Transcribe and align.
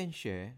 Can 0.00 0.10
share, 0.10 0.54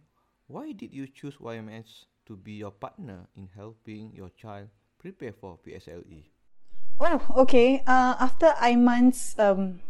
why 0.47 0.71
did 0.71 0.95
you 0.95 1.09
choose 1.09 1.35
YMS 1.43 2.07
to 2.27 2.37
be 2.37 2.53
your 2.53 2.71
partner 2.71 3.27
in 3.37 3.49
helping 3.57 4.13
your 4.15 4.31
child 4.39 4.69
prepare 5.01 5.33
for 5.33 5.59
PSLE? 5.67 6.31
Oh, 7.01 7.21
okay. 7.43 7.83
Uh, 7.85 8.15
after 8.21 8.55
Iman's 8.63 9.35
um, 9.41 9.81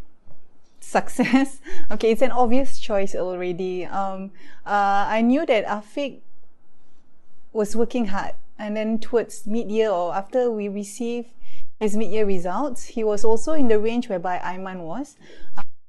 success, 0.81 1.61
okay, 1.91 2.13
it's 2.13 2.23
an 2.23 2.31
obvious 2.31 2.81
choice 2.81 3.15
already. 3.15 3.85
Um, 3.85 4.31
uh, 4.65 5.05
I 5.13 5.21
knew 5.21 5.45
that 5.45 5.67
Afiq 5.67 6.21
was 7.53 7.77
working 7.77 8.07
hard, 8.07 8.33
and 8.59 8.75
then 8.75 8.99
towards 8.99 9.47
mid-year 9.47 9.91
or 9.91 10.15
after 10.15 10.51
we 10.51 10.69
received 10.69 11.29
his 11.79 11.95
mid-year 11.95 12.25
results, 12.25 12.97
he 12.97 13.05
was 13.05 13.23
also 13.23 13.53
in 13.53 13.69
the 13.69 13.79
range 13.79 14.09
whereby 14.09 14.39
Iman 14.39 14.85
was. 14.85 15.17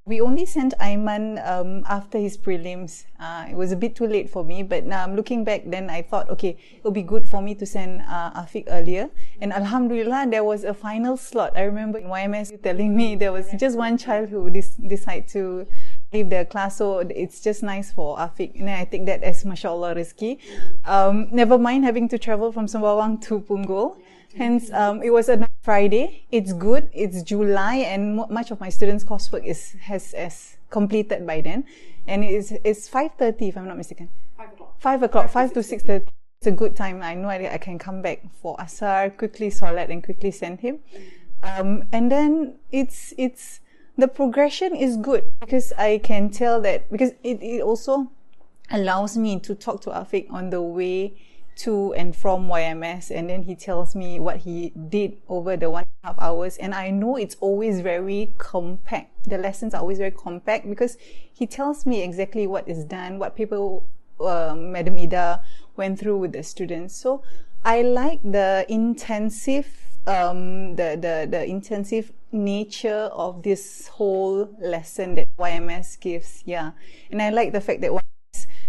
We 0.05 0.19
only 0.19 0.45
sent 0.45 0.73
Aiman 0.81 1.39
um, 1.47 1.85
after 1.87 2.17
his 2.17 2.37
prelims. 2.37 3.05
Uh, 3.17 3.45
it 3.49 3.55
was 3.55 3.71
a 3.71 3.77
bit 3.77 3.95
too 3.95 4.05
late 4.05 4.29
for 4.29 4.43
me, 4.43 4.61
but 4.61 4.83
now 4.85 5.05
um, 5.05 5.15
looking 5.15 5.45
back, 5.45 5.61
then 5.65 5.89
I 5.89 6.01
thought, 6.01 6.29
okay, 6.29 6.57
it 6.75 6.83
would 6.83 6.93
be 6.93 7.03
good 7.03 7.25
for 7.27 7.41
me 7.41 7.55
to 7.55 7.65
send 7.65 8.01
uh, 8.01 8.31
Afiq 8.33 8.65
earlier. 8.67 9.09
And 9.39 9.53
Alhamdulillah, 9.53 10.27
there 10.29 10.43
was 10.43 10.65
a 10.65 10.73
final 10.73 11.15
slot. 11.15 11.55
I 11.55 11.61
remember 11.61 11.99
in 11.99 12.07
YMS 12.07 12.61
telling 12.61 12.93
me 12.93 13.15
there 13.15 13.31
was 13.31 13.49
just 13.57 13.77
one 13.77 13.97
child 13.97 14.27
who 14.27 14.49
dis- 14.49 14.75
decided 14.75 15.29
to 15.29 15.65
leave 16.11 16.30
the 16.30 16.43
class, 16.43 16.80
so 16.80 16.99
it's 16.99 17.39
just 17.39 17.63
nice 17.63 17.93
for 17.93 18.17
Afiq. 18.17 18.59
And 18.59 18.69
I 18.69 18.83
take 18.83 19.05
that 19.05 19.23
as 19.23 19.45
mashallah 19.45 19.95
rizki. 19.95 20.37
Um, 20.83 21.30
never 21.31 21.58
mind 21.58 21.86
having 21.86 22.09
to 22.09 22.19
travel 22.19 22.52
from 22.52 22.65
Sembawang 22.65 23.21
to 23.21 23.39
Punggol. 23.39 23.95
Hence, 24.36 24.71
um, 24.71 25.04
it 25.04 25.11
was 25.11 25.30
a 25.30 25.48
Friday. 25.61 26.26
It's 26.32 26.54
good. 26.54 26.89
It's 26.94 27.21
July, 27.21 27.76
and 27.76 28.16
much 28.30 28.52
of 28.52 28.60
my 28.60 28.70
students' 28.70 29.04
coursework 29.04 29.45
is 29.45 29.76
has, 29.82 30.11
has 30.14 30.58
completed 30.70 31.26
by 31.27 31.42
then, 31.42 31.66
and 32.08 32.23
it's 32.23 32.52
it's 32.64 32.89
five 32.89 33.11
thirty 33.17 33.49
if 33.49 33.58
I'm 33.58 33.67
not 33.67 33.77
mistaken. 33.77 34.10
Five 34.36 34.54
o'clock. 34.54 34.76
Five 34.80 35.04
o'clock. 35.04 35.30
Five, 35.30 35.54
to 35.54 35.64
six 35.64 35.83
thirty. 35.83 36.05
It's 36.39 36.48
a 36.48 36.52
good 36.52 36.76
time. 36.76 37.02
I 37.02 37.14
know 37.14 37.30
I, 37.30 37.54
I 37.54 37.58
can 37.58 37.77
come 37.77 38.02
back 38.02 38.23
for 38.42 38.55
asar, 38.60 39.10
quickly 39.11 39.49
solat, 39.49 39.89
and 39.89 40.04
quickly 40.04 40.32
send 40.32 40.60
him. 40.61 40.80
Um, 41.43 41.83
and 41.92 42.11
then 42.11 42.55
it's 42.72 43.14
it's 43.17 43.60
the 43.98 44.08
progression 44.08 44.76
is 44.76 44.98
good 44.98 45.32
because 45.39 45.72
I 45.77 45.99
can 46.04 46.30
tell 46.30 46.60
that 46.61 46.92
because 46.92 47.11
it, 47.23 47.42
it 47.42 47.61
also 47.61 48.11
allows 48.72 49.16
me 49.16 49.39
to 49.42 49.54
talk 49.54 49.82
to 49.82 49.92
Afik 49.92 50.32
on 50.32 50.49
the 50.49 50.61
way 50.61 51.14
to 51.55 51.93
and 51.93 52.15
from 52.15 52.47
YMS 52.47 53.11
and 53.11 53.30
then 53.30 53.43
he 53.43 53.55
tells 53.55 53.95
me 53.95 54.19
what 54.19 54.37
he 54.37 54.71
did 54.89 55.17
over 55.30 55.55
the 55.55 55.69
one 55.69 55.83
and 55.83 56.03
a 56.03 56.08
half 56.08 56.21
hours 56.21 56.58
and 56.58 56.73
I 56.73 56.89
know 56.89 57.15
it's 57.15 57.36
always 57.39 57.81
very 57.81 58.33
compact. 58.37 59.11
The 59.25 59.37
lessons 59.37 59.73
are 59.73 59.81
always 59.81 59.97
very 59.97 60.11
compact 60.11 60.69
because 60.69 60.97
he 61.31 61.47
tells 61.47 61.86
me 61.86 62.03
exactly 62.03 62.47
what 62.47 62.67
is 62.67 62.83
done, 62.86 63.19
what 63.19 63.36
people, 63.36 63.87
uh, 64.19 64.55
Madam 64.55 64.97
Ida 64.97 65.43
went 65.75 65.99
through 65.99 66.17
with 66.17 66.33
the 66.33 66.43
students. 66.43 66.95
So 66.95 67.23
I 67.65 67.81
like 67.81 68.21
the 68.23 68.65
intensive, 68.69 69.67
um, 70.05 70.75
the, 70.75 70.97
the, 70.99 71.27
the 71.30 71.45
intensive 71.45 72.11
nature 72.31 73.09
of 73.13 73.43
this 73.43 73.87
whole 73.87 74.49
lesson 74.59 75.15
that 75.15 75.27
YMS 75.37 75.99
gives. 75.99 76.43
Yeah. 76.45 76.71
And 77.11 77.21
I 77.21 77.30
like 77.30 77.53
the 77.53 77.61
fact 77.61 77.81
that 77.81 77.92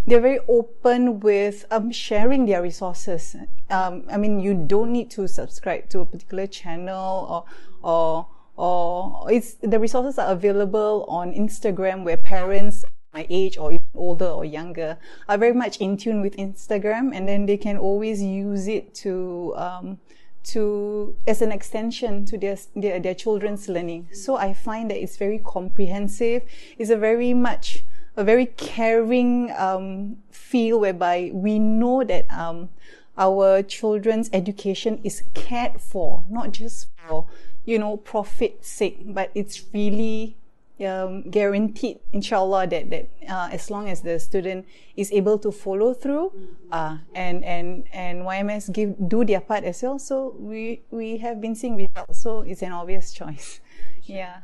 they're 0.07 0.21
very 0.21 0.39
open 0.47 1.19
with 1.19 1.65
um, 1.71 1.91
sharing 1.91 2.45
their 2.45 2.61
resources. 2.61 3.35
Um, 3.69 4.03
I 4.11 4.17
mean, 4.17 4.39
you 4.39 4.53
don't 4.53 4.91
need 4.91 5.09
to 5.11 5.27
subscribe 5.27 5.89
to 5.89 6.01
a 6.01 6.05
particular 6.05 6.47
channel 6.47 7.27
or 7.29 7.45
or 7.83 8.27
or 8.57 9.31
it's 9.31 9.55
the 9.55 9.79
resources 9.79 10.17
are 10.17 10.31
available 10.31 11.05
on 11.09 11.33
Instagram 11.33 12.03
where 12.03 12.17
parents 12.17 12.85
my 13.13 13.25
age 13.29 13.57
or 13.57 13.71
even 13.71 13.85
older 13.95 14.27
or 14.27 14.43
younger 14.43 14.97
are 15.29 15.37
very 15.37 15.53
much 15.53 15.77
in 15.77 15.95
tune 15.95 16.21
with 16.21 16.35
Instagram 16.35 17.15
and 17.15 17.27
then 17.27 17.45
they 17.45 17.57
can 17.57 17.77
always 17.77 18.21
use 18.21 18.67
it 18.67 18.93
to 18.93 19.53
um, 19.55 19.97
to 20.43 21.15
as 21.25 21.41
an 21.41 21.51
extension 21.51 22.25
to 22.25 22.37
their, 22.37 22.57
their 22.75 22.99
their 22.99 23.15
children's 23.15 23.67
learning. 23.67 24.07
So 24.13 24.35
I 24.37 24.53
find 24.53 24.91
that 24.91 25.01
it's 25.01 25.17
very 25.17 25.39
comprehensive. 25.39 26.43
It's 26.77 26.91
a 26.91 26.97
very 26.97 27.33
much 27.33 27.83
a 28.17 28.23
very 28.23 28.45
caring 28.45 29.51
um, 29.57 30.17
feel 30.31 30.79
whereby 30.79 31.31
we 31.33 31.59
know 31.59 32.03
that 32.03 32.31
um, 32.31 32.69
our 33.17 33.61
children's 33.63 34.29
education 34.33 34.99
is 35.03 35.23
cared 35.33 35.81
for, 35.81 36.23
not 36.29 36.51
just 36.51 36.87
for 37.07 37.27
you 37.65 37.79
know 37.79 37.97
profit 37.97 38.63
sake, 38.63 39.01
but 39.05 39.31
it's 39.35 39.63
really 39.73 40.37
um, 40.83 41.23
guaranteed, 41.29 41.99
inshallah, 42.11 42.67
that 42.67 42.89
that 42.89 43.09
uh, 43.27 43.49
as 43.51 43.69
long 43.69 43.89
as 43.89 44.01
the 44.01 44.19
student 44.19 44.65
is 44.95 45.11
able 45.11 45.37
to 45.39 45.51
follow 45.51 45.93
through, 45.93 46.31
uh, 46.71 46.97
and 47.13 47.43
and 47.43 47.87
and 47.93 48.23
YMS 48.23 48.71
give 48.71 48.95
do 49.07 49.23
their 49.23 49.41
part 49.41 49.63
as 49.63 49.81
well. 49.83 49.99
So 49.99 50.35
we 50.39 50.81
we 50.91 51.17
have 51.17 51.39
been 51.39 51.55
seeing 51.55 51.75
results. 51.75 52.19
So 52.19 52.41
it's 52.41 52.61
an 52.61 52.71
obvious 52.71 53.13
choice. 53.13 53.59
Yeah. 54.03 54.41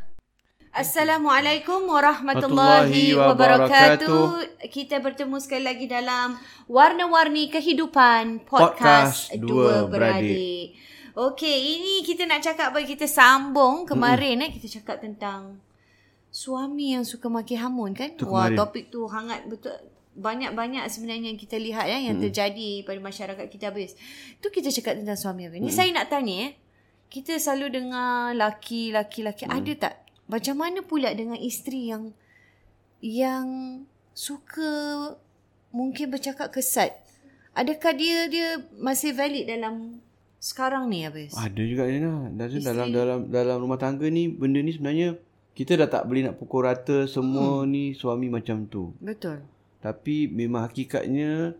Assalamualaikum 0.72 1.84
warahmatullahi 1.84 3.12
wabarakatuh. 3.12 4.56
Kita 4.72 5.04
bertemu 5.04 5.36
sekali 5.44 5.68
lagi 5.68 5.84
dalam 5.84 6.40
Warna-Warni 6.72 7.52
Kehidupan 7.52 8.48
Podcast, 8.48 9.36
Podcast 9.36 9.44
Dua 9.44 9.84
Beradik. 9.92 10.80
Okey, 11.12 11.58
ini 11.76 12.08
kita 12.08 12.24
nak 12.24 12.40
cakap 12.40 12.72
bagi 12.72 12.96
kita 12.96 13.04
sambung 13.04 13.84
kemarin 13.84 14.40
mm-hmm. 14.40 14.48
eh 14.48 14.52
kita 14.56 14.68
cakap 14.80 15.04
tentang 15.04 15.60
suami 16.32 16.96
yang 16.96 17.04
suka 17.04 17.28
maki 17.28 17.60
hamun 17.60 17.92
kan? 17.92 18.16
Tu 18.16 18.24
Wah, 18.24 18.48
topik 18.48 18.88
tu 18.88 19.04
hangat 19.12 19.44
betul. 19.52 19.76
Banyak-banyak 20.16 20.88
sebenarnya 20.88 21.36
yang 21.36 21.40
kita 21.40 21.60
lihat 21.60 21.84
ya 21.84 22.00
yang 22.00 22.16
mm. 22.16 22.32
terjadi 22.32 22.88
pada 22.88 23.00
masyarakat 23.04 23.46
kita 23.52 23.76
habis. 23.76 24.00
Tu 24.40 24.48
kita 24.48 24.72
cakap 24.72 25.04
tentang 25.04 25.20
suami 25.20 25.52
apa. 25.52 25.60
Ni 25.60 25.68
mm. 25.68 25.76
saya 25.76 25.92
nak 25.92 26.08
tanya 26.08 26.48
eh. 26.48 26.52
Kita 27.12 27.36
selalu 27.36 27.76
dengar 27.76 28.32
laki 28.40 28.96
laki 28.96 29.20
laki 29.28 29.44
mm. 29.44 29.52
ada 29.52 29.74
tak 29.76 29.96
macam 30.32 30.56
mana 30.56 30.80
pula 30.80 31.12
dengan 31.12 31.36
isteri 31.36 31.92
yang 31.92 32.16
yang 33.04 33.48
suka 34.16 34.72
mungkin 35.76 36.08
bercakap 36.08 36.56
kesat? 36.56 36.96
Adakah 37.52 37.92
dia 37.92 38.32
dia 38.32 38.64
masih 38.80 39.12
valid 39.12 39.52
dalam 39.52 40.00
sekarang 40.40 40.88
ni 40.88 41.04
habis? 41.04 41.36
Ada 41.36 41.62
juga 41.68 41.84
Nina. 41.92 42.32
Dan 42.32 42.48
dalam 42.64 42.88
dalam 42.96 43.20
dalam 43.28 43.58
rumah 43.60 43.76
tangga 43.76 44.08
ni 44.08 44.32
benda 44.32 44.64
ni 44.64 44.72
sebenarnya 44.72 45.20
kita 45.52 45.76
dah 45.76 45.92
tak 45.92 46.08
boleh 46.08 46.32
nak 46.32 46.40
pukul 46.40 46.64
rata 46.64 47.12
semua 47.12 47.62
hmm. 47.62 47.68
ni 47.68 47.84
suami 47.92 48.32
macam 48.32 48.64
tu. 48.72 48.96
Betul. 49.04 49.44
Tapi 49.84 50.32
memang 50.32 50.64
hakikatnya 50.64 51.60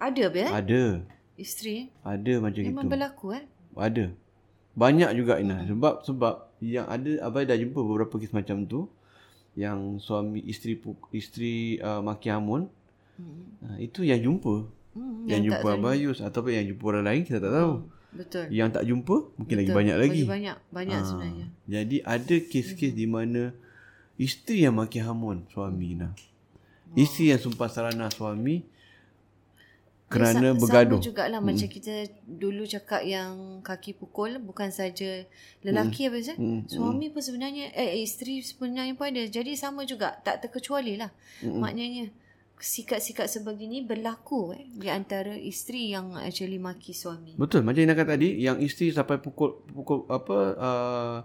ada 0.00 0.24
be? 0.32 0.44
Ada. 0.44 1.04
Isteri? 1.36 1.92
Ada 2.00 2.40
macam 2.40 2.60
memang 2.64 2.72
itu. 2.72 2.72
Memang 2.72 2.88
berlaku 2.88 3.26
eh? 3.36 3.44
Ada. 3.76 4.06
Banyak 4.72 5.10
juga 5.12 5.36
Ina. 5.36 5.68
Sebab 5.68 6.00
sebab 6.00 6.45
yang 6.60 6.86
ada 6.86 7.10
Abai 7.22 7.44
dah 7.44 7.54
jumpa 7.54 7.76
beberapa 7.76 8.16
kes 8.16 8.32
macam 8.32 8.64
tu 8.64 8.88
yang 9.56 9.96
suami 9.96 10.40
isteri 10.44 10.76
isteri 11.10 11.54
uh, 11.80 12.00
maki 12.00 12.28
hamun 12.28 12.68
hmm. 13.16 13.42
uh, 13.64 13.78
itu 13.78 14.04
yang 14.04 14.20
jumpa 14.20 14.72
Hmm, 14.96 15.28
yang, 15.28 15.44
yang 15.44 15.60
jumpa 15.60 15.68
Abayus 15.76 16.24
ataupun 16.24 16.56
yang 16.56 16.72
jumpa 16.72 16.84
orang 16.88 17.04
lain 17.04 17.20
kita 17.20 17.36
tak 17.36 17.52
tahu 17.52 17.72
Betul. 18.16 18.44
yang 18.48 18.72
tak 18.72 18.88
jumpa 18.88 19.28
mungkin 19.36 19.54
lagi 19.60 19.68
Betul. 19.68 19.76
banyak 19.76 19.96
lagi 20.00 20.08
Lagi 20.08 20.24
banyak. 20.24 20.56
Banyak 20.72 20.96
Ah, 20.96 21.04
sebenarnya. 21.04 21.46
jadi 21.68 21.96
ada 22.00 22.36
kes-kes 22.40 22.92
di 22.96 23.04
mana 23.04 23.52
isteri 24.16 24.64
yang 24.64 24.72
maki 24.72 25.04
hamun 25.04 25.44
suami 25.52 26.00
nah 26.00 26.16
isteri 26.96 27.28
yang 27.28 27.40
sumpah 27.44 27.68
serana 27.68 28.08
suami 28.08 28.64
kerana 30.06 30.54
Sa- 30.54 30.58
bergaduh 30.62 31.02
Sama 31.02 31.06
jugalah 31.10 31.40
hmm. 31.42 31.48
macam 31.50 31.68
kita 31.68 31.94
dulu 32.22 32.62
cakap 32.62 33.02
yang 33.02 33.58
kaki 33.66 33.98
pukul 33.98 34.38
bukan 34.38 34.70
saja 34.70 35.26
lelaki 35.66 36.06
hmm. 36.06 36.08
apa 36.10 36.18
sih? 36.22 36.36
Hmm. 36.38 36.60
Suami 36.70 37.10
pun 37.10 37.22
sebenarnya 37.22 37.74
eh 37.74 38.06
isteri 38.06 38.38
sebenarnya 38.38 38.94
pun 38.94 39.10
ada. 39.10 39.26
Jadi 39.26 39.58
sama 39.58 39.82
juga 39.82 40.14
tak 40.22 40.46
terkecuali 40.46 40.94
lah. 40.94 41.10
Hmm. 41.42 41.58
Maknanya 41.58 42.14
sikat-sikat 42.56 43.28
sebegini 43.28 43.84
berlaku 43.84 44.56
eh 44.56 44.64
di 44.72 44.88
antara 44.88 45.34
isteri 45.36 45.92
yang 45.92 46.14
actually 46.16 46.62
maki 46.62 46.94
suami. 46.94 47.34
Betul 47.34 47.66
macam 47.66 47.82
yang 47.82 47.92
kata 47.92 48.14
tadi 48.14 48.28
yang 48.40 48.56
isteri 48.62 48.94
sampai 48.94 49.18
pukul 49.18 49.60
pukul 49.74 50.06
apa 50.06 50.38
uh, 50.56 51.16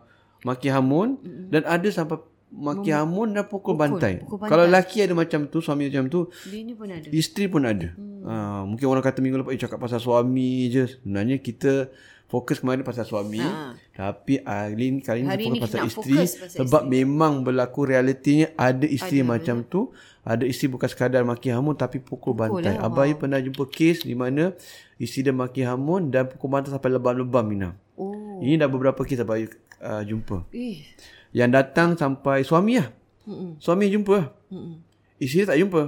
maki 0.41 0.73
hamun 0.73 1.21
mm-hmm. 1.21 1.47
dan 1.53 1.63
ada 1.69 1.89
sampai 1.93 2.17
maki 2.51 2.91
hamun 2.91 3.31
dan 3.31 3.47
pukul, 3.47 3.73
Pukul, 3.73 3.75
bantai. 3.79 4.13
pukul 4.21 4.37
bantai. 4.43 4.51
Kalau 4.51 4.63
lelaki 4.67 4.97
ada 5.01 5.15
macam 5.15 5.47
tu, 5.47 5.63
suami 5.63 5.87
macam 5.87 6.05
tu, 6.11 6.27
Bini 6.45 6.75
pun 6.75 6.91
ada. 6.91 7.07
isteri 7.09 7.47
pun 7.47 7.63
ada. 7.63 7.89
Hmm. 7.95 8.21
Uh, 8.21 8.61
mungkin 8.69 8.85
orang 8.85 9.01
kata 9.01 9.17
minggu 9.23 9.41
lepas 9.41 9.55
eh, 9.55 9.59
cakap 9.59 9.79
pasal 9.81 9.97
suami 9.97 10.69
je. 10.69 10.85
Sebenarnya 11.01 11.41
kita 11.41 11.89
fokus 12.29 12.63
kemarin 12.63 12.85
pasal 12.85 13.03
suami. 13.03 13.43
Ha. 13.43 13.75
Tapi 13.91 14.39
hari 14.45 15.03
kali 15.03 15.19
ni 15.25 15.27
Hari 15.27 15.43
fokus 15.51 15.59
pasal 15.67 15.79
isteri 15.83 16.15
fokus 16.15 16.31
pasal 16.39 16.57
sebab 16.63 16.83
memang 16.87 17.43
berlaku 17.43 17.83
realitinya 17.83 18.47
ada 18.55 18.87
isteri 18.87 19.19
Ada, 19.19 19.27
macam 19.27 19.55
tu. 19.67 19.91
Ada 20.21 20.45
isteri 20.45 20.71
bukan 20.71 20.87
sekadar 20.87 21.25
maki 21.25 21.49
hamun 21.49 21.73
tapi 21.73 21.97
pukul, 21.97 22.37
bantai. 22.37 22.77
lah, 22.77 22.87
Abai 22.87 23.17
pernah 23.17 23.41
jumpa 23.41 23.65
kes 23.67 24.05
di 24.05 24.13
mana 24.13 24.53
isteri 24.95 25.27
dia 25.27 25.33
maki 25.33 25.65
hamun 25.65 26.07
dan 26.07 26.29
pukul 26.29 26.47
bantai 26.47 26.69
sampai 26.71 26.93
lebam-lebam 26.93 27.41
Mina. 27.43 27.69
Oh. 27.97 28.37
Ini 28.39 28.55
dah 28.55 28.69
beberapa 28.69 29.01
kes 29.01 29.17
Abai 29.17 29.49
uh, 29.81 30.03
jumpa. 30.05 30.45
Ih. 30.53 30.85
Yang 31.31 31.49
datang 31.55 31.89
sampai 31.95 32.43
suami 32.43 32.79
lah. 32.79 32.91
Mm-mm. 33.27 33.57
Suami 33.61 33.87
jumpa 33.87 34.13
lah. 34.19 34.27
Mm-mm. 34.51 34.75
Isteri 35.21 35.47
tak 35.47 35.57
jumpa. 35.61 35.81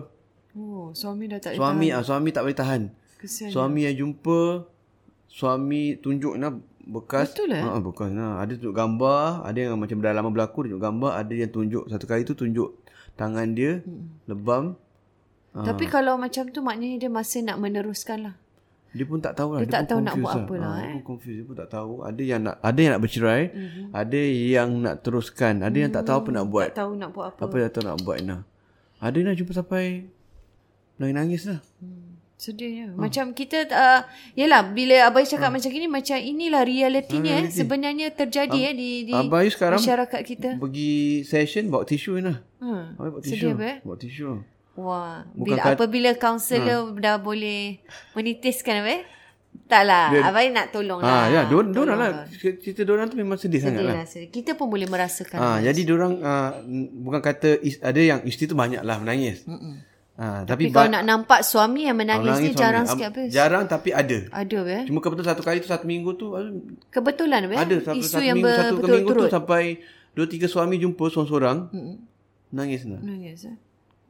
Oh, 0.53 0.93
suami 0.93 1.25
dah 1.25 1.41
tak 1.41 1.57
Suami 1.57 1.89
ah 1.89 2.05
suami 2.05 2.29
tak 2.29 2.45
boleh 2.45 2.57
tahan. 2.57 2.81
Kesian. 3.17 3.49
Suami 3.49 3.89
yang 3.89 3.95
jumpa 3.97 4.69
suami 5.25 5.97
tunjuk 5.97 6.37
nah 6.37 6.53
bekas. 6.85 7.33
Betul, 7.33 7.57
eh? 7.57 7.63
Ha 7.65 7.81
bekas 7.81 8.13
nah. 8.13 8.37
Ada 8.37 8.61
tunjuk 8.61 8.75
gambar, 8.77 9.41
ada 9.41 9.57
yang 9.57 9.81
macam 9.81 9.97
dah 9.97 10.13
lama 10.13 10.29
berlaku 10.29 10.69
tunjuk 10.69 10.81
gambar, 10.83 11.11
ada 11.17 11.33
yang 11.33 11.49
tunjuk 11.49 11.89
satu 11.89 12.05
kali 12.05 12.21
tu 12.21 12.37
tunjuk 12.37 12.69
tangan 13.17 13.57
dia 13.57 13.81
hmm. 13.81 14.29
lebam. 14.29 14.77
Ah. 15.57 15.65
Tapi 15.65 15.89
kalau 15.89 16.17
macam 16.21 16.49
tu 16.53 16.61
maknanya 16.61 17.01
dia 17.01 17.09
masih 17.09 17.41
nak 17.41 17.57
meneruskan 17.57 18.29
lah. 18.29 18.35
Dia 18.93 19.03
pun 19.03 19.17
tak 19.17 19.33
tahu 19.33 19.49
lah. 19.51 19.59
Dia 19.59 19.69
tak 19.71 19.81
pun 19.81 19.89
tahu 19.89 19.99
nak 19.99 20.15
buat 20.15 20.33
apa 20.37 20.53
lah, 20.55 20.69
Ah, 20.69 20.77
eh. 20.77 20.81
Dia 20.83 20.93
pun 20.93 21.03
confused. 21.03 21.35
Dia 21.35 21.45
pun 21.45 21.55
tak 21.57 21.69
tahu. 21.69 21.93
Ada 22.01 22.21
yang 22.21 22.41
nak 22.41 22.55
ada 22.59 22.79
yang 22.79 22.91
nak 22.93 23.01
bercerai. 23.01 23.41
Mm-hmm. 23.47 23.85
Ada 23.91 24.19
yang 24.47 24.69
nak 24.79 24.95
teruskan. 25.01 25.55
Ada 25.59 25.77
yang 25.79 25.91
tak 25.91 26.03
tahu 26.03 26.17
apa 26.19 26.29
nak 26.31 26.45
buat. 26.47 26.67
Tak 26.67 26.77
tahu 26.79 26.91
nak 26.93 27.09
buat 27.09 27.25
apa. 27.27 27.39
Apa 27.41 27.55
dia 27.55 27.69
tahu 27.69 27.83
nak 27.83 27.97
buat 27.99 28.17
nah. 28.21 28.41
Ada 28.99 29.15
yang 29.15 29.27
nak 29.27 29.35
jumpa 29.35 29.51
sampai 29.51 29.83
nangis-nangis 30.95 31.43
lah. 31.47 31.59
Sedihnya. 32.35 32.91
Macam 32.91 33.31
kita 33.31 33.63
uh, 33.65 34.01
yalah 34.33 34.67
bila 34.67 35.07
abai 35.07 35.23
cakap 35.23 35.47
Hmm. 35.47 35.55
macam 35.55 35.69
gini 35.69 35.87
macam 35.87 36.17
inilah 36.17 36.61
realitinya 36.61 37.39
eh 37.39 37.47
sebenarnya 37.47 38.11
terjadi 38.11 38.59
eh 38.59 38.73
di 38.73 38.89
di 39.05 39.13
Abai 39.13 39.47
sekarang 39.47 39.79
masyarakat 39.79 40.21
kita. 40.21 40.49
pergi 40.59 40.93
session 41.23 41.71
bawa 41.71 41.81
tisu 41.83 42.19
nah. 42.19 42.43
Ha. 42.59 42.93
Abai 42.93 43.09
bawa 43.09 43.21
Sedih 43.21 43.37
tisu. 43.39 43.47
apa 43.49 43.63
eh? 43.63 43.77
Bawa 43.79 43.95
tisu. 43.95 44.29
Wah, 44.75 45.21
Bukan 45.29 45.45
bila 45.45 45.59
kat- 45.59 45.75
apabila 45.75 46.09
kaunselor 46.15 46.97
dah 46.97 47.17
boleh 47.17 47.77
menitiskan 48.11 48.81
apa 48.81 48.91
eh? 48.91 49.03
Taklah, 49.63 50.09
abai 50.23 50.49
nak 50.49 50.69
tolong 50.69 50.97
Ah 50.99 51.23
lah. 51.23 51.25
ya, 51.29 51.41
dorang 51.45 51.69
Tolong 51.69 51.93
dorang 51.93 51.97
lah. 51.99 52.25
Cerita 52.33 52.81
dorang 52.81 53.05
tu 53.05 53.15
memang 53.15 53.37
sedih, 53.37 53.61
sangat 53.61 53.79
Sedih 53.79 53.87
lah. 53.87 53.95
lah. 53.95 54.05
sedih. 54.07 54.29
Kita 54.29 54.51
pun 54.53 54.65
boleh 54.67 54.85
merasakan. 54.85 55.37
Ah, 55.37 55.57
jadi 55.59 55.81
dorang 55.83 56.13
ah, 56.19 56.57
bukan 56.95 57.21
kata 57.21 57.61
is, 57.61 57.77
ada 57.79 57.97
yang 57.97 58.19
isteri 58.23 58.45
tu 58.45 58.55
banyak 58.55 58.81
lah 58.81 58.97
menangis. 58.97 59.45
Mm-mm. 59.45 59.77
Ah, 60.13 60.41
tapi, 60.43 60.69
Tapi 60.69 60.73
kalau 60.75 60.89
nak 60.91 61.03
nampak 61.03 61.41
suami 61.43 61.85
yang 61.85 61.93
menangis 61.95 62.33
menangis 62.33 62.45
ni 62.47 62.53
jarang 62.55 62.85
sikit 62.87 63.07
apa? 63.07 63.21
Jarang 63.29 63.63
tapi 63.65 63.89
ada. 63.89 64.17
Ada 64.31 64.59
eh? 64.67 64.81
Cuma 64.85 64.99
kebetulan 64.99 65.27
satu 65.27 65.41
kali 65.43 65.57
tu 65.57 65.65
satu 65.67 65.85
minggu 65.85 66.11
tu 66.15 66.27
Kebetulan 66.91 67.39
apa? 67.43 67.53
ada 67.55 67.75
satu, 67.79 67.97
Isu 67.99 68.09
satu 68.11 68.21
yang 68.23 68.35
minggu 68.35 68.49
satu 68.51 68.73
minggu 68.75 68.81
tu 68.83 68.89
berturut-turut. 69.15 69.29
sampai 69.31 69.63
dua 70.11 70.25
tiga 70.25 70.45
suami 70.45 70.77
jumpa 70.77 71.01
seorang-seorang 71.07 71.57
nangis 72.51 72.85
lah. 72.85 72.99
Nangis 72.99 73.41
eh? 73.43 73.57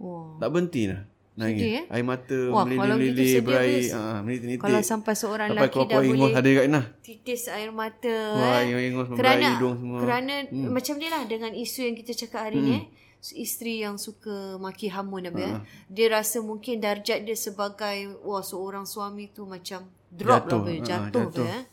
Wah. 0.04 0.36
Tak 0.44 0.50
berhenti 0.52 0.84
lah. 0.92 1.02
Nangis. 1.34 1.66
Sedih, 1.66 1.74
eh? 1.82 1.86
Air 1.90 2.06
mata 2.06 2.40
Wah, 2.54 2.62
meleleh-leleh 2.68 3.26
sedih 3.26 3.42
berair. 3.42 3.82
Ah, 3.96 4.20
menitik-nitik. 4.22 4.62
Kalau 4.62 4.82
sampai 4.86 5.14
seorang 5.18 5.48
sampai 5.50 5.66
lelaki 5.66 5.80
dah 5.90 6.00
boleh 6.04 6.34
ada 6.36 6.50
kat 6.54 6.66
nah. 6.70 6.86
titis 7.02 7.44
air 7.50 7.72
mata 7.74 8.18
Wah, 8.38 8.62
eh. 8.62 8.88
ingus 8.92 9.08
kerana 9.18 9.48
hidung 9.58 9.76
semua. 9.82 9.98
kerana 10.06 10.34
hmm. 10.46 10.70
macam 10.70 10.96
ni 11.02 11.08
lah 11.10 11.24
dengan 11.26 11.52
isu 11.58 11.80
yang 11.90 11.96
kita 11.98 12.12
cakap 12.14 12.52
hari 12.52 12.62
hmm. 12.62 12.68
ni 12.70 12.76
eh 12.78 12.84
isteri 13.32 13.80
yang 13.80 13.96
suka 13.96 14.60
maki 14.60 14.92
hamun 14.92 15.32
apa 15.32 15.40
uh. 15.40 15.62
dia 15.88 16.12
rasa 16.12 16.44
mungkin 16.44 16.84
darjat 16.84 17.24
dia 17.24 17.40
sebagai 17.40 18.20
wah 18.20 18.44
seorang 18.44 18.84
suami 18.84 19.32
tu 19.32 19.48
macam 19.48 19.88
drop 20.12 20.52
Jatuh. 20.52 20.60
lah 20.60 20.68
apa 20.68 20.72
Ah, 20.76 20.84
jatuh, 20.84 21.08
jatuh. 21.08 21.28
jatuh. 21.32 21.48
eh 21.48 21.64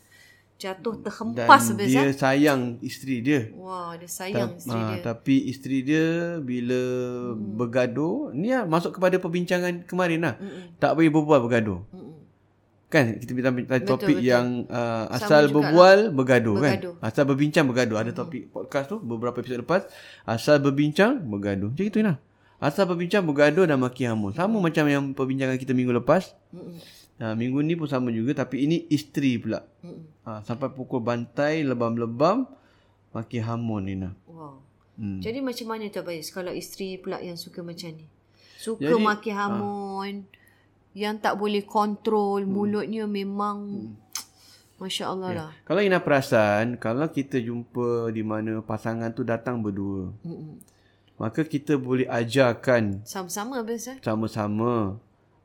jatuh 0.61 0.93
Dan 0.93 1.01
terhempas 1.01 1.63
habis 1.67 1.89
dia 1.89 2.01
eh 2.03 2.13
sayang 2.13 2.61
isteri 2.79 3.15
dia. 3.19 3.49
wah 3.51 3.97
dia 3.97 4.05
sayang 4.05 4.53
isteri 4.53 4.77
Ah, 4.77 4.85
dia 4.87 4.97
Hmm. 4.97 5.07
Tapi 5.07 5.35
isteri 5.47 5.77
dia 5.81 6.05
bila 6.39 6.81
bergaduh, 7.33 8.29
ni 8.31 8.49
lah 8.49 8.63
masuk 8.63 8.93
kepada 8.93 9.17
perbincangan 9.17 9.83
kemarin 9.83 10.21
lah. 10.21 10.35
Mm-mm. 10.37 10.77
Tak 10.77 10.93
boleh 10.93 11.09
berbual 11.09 11.39
bergaduh. 11.41 11.81
Mm-mm. 11.89 12.09
Kan 12.87 13.15
kita 13.17 13.31
bincang 13.31 13.55
topik 13.87 14.19
betul. 14.19 14.27
yang 14.27 14.67
uh, 14.67 15.07
asal 15.09 15.47
berbual 15.47 16.11
bergaduh, 16.11 16.59
Bergaduh. 16.59 16.93
kan. 16.93 17.07
Asal 17.07 17.23
berbincang 17.23 17.63
bergaduh. 17.63 17.97
Ada 17.97 18.11
topik 18.13 18.51
podcast 18.51 18.85
tu 18.87 18.99
beberapa 18.99 19.39
episod 19.39 19.63
lepas. 19.63 19.87
Asal 20.21 20.59
berbincang 20.59 21.23
bergaduh. 21.23 21.71
Macam 21.71 21.87
itu 21.87 22.03
lah. 22.03 22.19
Asal 22.59 22.85
berbincang 22.85 23.23
bergaduh 23.23 23.63
dan 23.63 23.79
maki 23.79 24.05
hamun. 24.05 24.31
Sama 24.31 24.59
macam 24.59 24.85
yang 24.85 25.03
perbincangan 25.11 25.55
kita 25.55 25.71
minggu 25.71 25.95
lepas. 25.95 26.35
Mm-mm. 26.51 26.77
Uh, 27.21 27.37
minggu 27.37 27.61
ni 27.61 27.77
pun 27.77 27.85
sama 27.85 28.09
juga 28.09 28.33
tapi 28.33 28.65
ini 28.65 28.89
isteri 28.89 29.37
pula. 29.37 29.61
Mm-mm. 29.85 30.25
Uh, 30.25 30.41
sampai 30.41 30.73
pukul 30.73 31.05
bantai 31.05 31.61
lebam-lebam 31.61 32.49
maki 33.13 33.37
hamun 33.37 33.81
ni 33.85 33.93
nah. 33.93 34.17
wow 34.25 34.57
Hmm. 35.01 35.17
Jadi 35.17 35.41
macam 35.41 35.65
mana 35.65 35.89
tu 35.89 35.97
Abayus 35.97 36.29
kalau 36.29 36.53
isteri 36.53 36.99
pula 37.01 37.17
yang 37.23 37.33
suka 37.33 37.65
macam 37.65 37.89
ni? 37.89 38.05
Suka 38.61 38.93
Jadi, 38.93 39.01
maki 39.01 39.31
hamun, 39.33 40.29
yang 40.93 41.17
tak 41.17 41.41
boleh 41.41 41.65
kontrol, 41.65 42.45
mulutnya 42.45 43.09
memang 43.09 43.89
Masya 44.77 45.09
Allah 45.09 45.29
lah. 45.33 45.51
Kalau 45.65 45.81
Ina 45.81 46.05
perasan, 46.05 46.77
kalau 46.77 47.09
kita 47.09 47.41
jumpa 47.41 48.13
di 48.13 48.21
mana 48.21 48.61
pasangan 48.61 49.09
tu 49.09 49.25
datang 49.25 49.57
berdua, 49.57 50.13
Mm-mm. 50.21 50.61
maka 51.17 51.41
kita 51.41 51.81
boleh 51.81 52.05
ajarkan 52.05 53.01
Sama-sama 53.01 53.65
eh? 53.65 53.97
sama-sama 54.05 55.01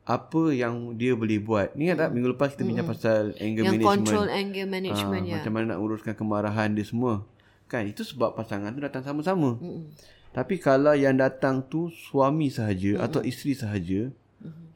apa 0.07 0.55
yang 0.55 0.95
dia 0.95 1.11
boleh 1.19 1.35
buat. 1.43 1.75
Ni 1.75 1.91
ingat 1.91 2.07
tak 2.07 2.09
minggu 2.15 2.31
lepas 2.31 2.55
kita 2.55 2.63
bincang 2.63 2.87
pasal 2.87 3.35
anger 3.43 3.67
Yang 3.67 3.75
management. 3.75 3.91
control 3.91 4.25
anger 4.31 4.65
management 4.65 5.23
Ah, 5.27 5.27
ya. 5.27 5.35
Macam 5.43 5.51
mana 5.51 5.65
nak 5.75 5.79
uruskan 5.83 6.13
kemarahan 6.15 6.71
dia 6.71 6.87
semua. 6.87 7.27
Kan 7.67 7.91
itu 7.91 8.07
sebab 8.07 8.31
pasangan 8.31 8.71
tu 8.71 8.79
datang 8.79 9.03
sama-sama. 9.03 9.59
Mm-mm. 9.59 9.91
Tapi 10.31 10.63
kalau 10.63 10.95
yang 10.95 11.19
datang 11.19 11.59
tu 11.59 11.91
suami 11.91 12.47
sahaja 12.47 13.03
atau 13.03 13.19
isteri 13.19 13.51
sahaja, 13.51 14.07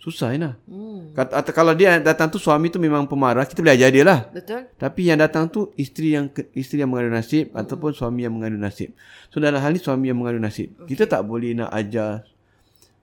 susah 0.02 0.36
Ina. 0.36 0.60
Mm. 0.68 1.16
Kata, 1.16 1.32
atau 1.40 1.54
kalau 1.56 1.72
dia 1.80 1.96
yang 1.96 2.04
datang 2.04 2.28
tu 2.28 2.36
suami 2.36 2.68
tu 2.68 2.82
memang 2.82 3.08
pemarah, 3.08 3.48
kita 3.48 3.64
boleh 3.64 3.80
ajar 3.80 3.90
dia 3.94 4.04
lah. 4.04 4.28
Betul? 4.36 4.68
Tapi 4.76 5.02
yang 5.08 5.22
datang 5.22 5.48
tu 5.48 5.72
isteri 5.80 6.18
yang 6.18 6.28
isteri 6.58 6.84
yang 6.84 6.92
mengadu 6.92 7.14
nasib 7.14 7.54
hmm. 7.54 7.62
ataupun 7.62 7.96
suami 7.96 8.28
yang 8.28 8.34
mengadu 8.36 8.60
nasib. 8.60 8.92
So 9.32 9.40
dalam 9.40 9.64
hal 9.64 9.72
ni 9.72 9.80
suami 9.80 10.12
yang 10.12 10.20
mengadu 10.20 10.42
nasib. 10.42 10.76
Okay. 10.76 10.98
Kita 10.98 11.08
tak 11.08 11.24
boleh 11.24 11.56
nak 11.56 11.72
ajar 11.72 12.26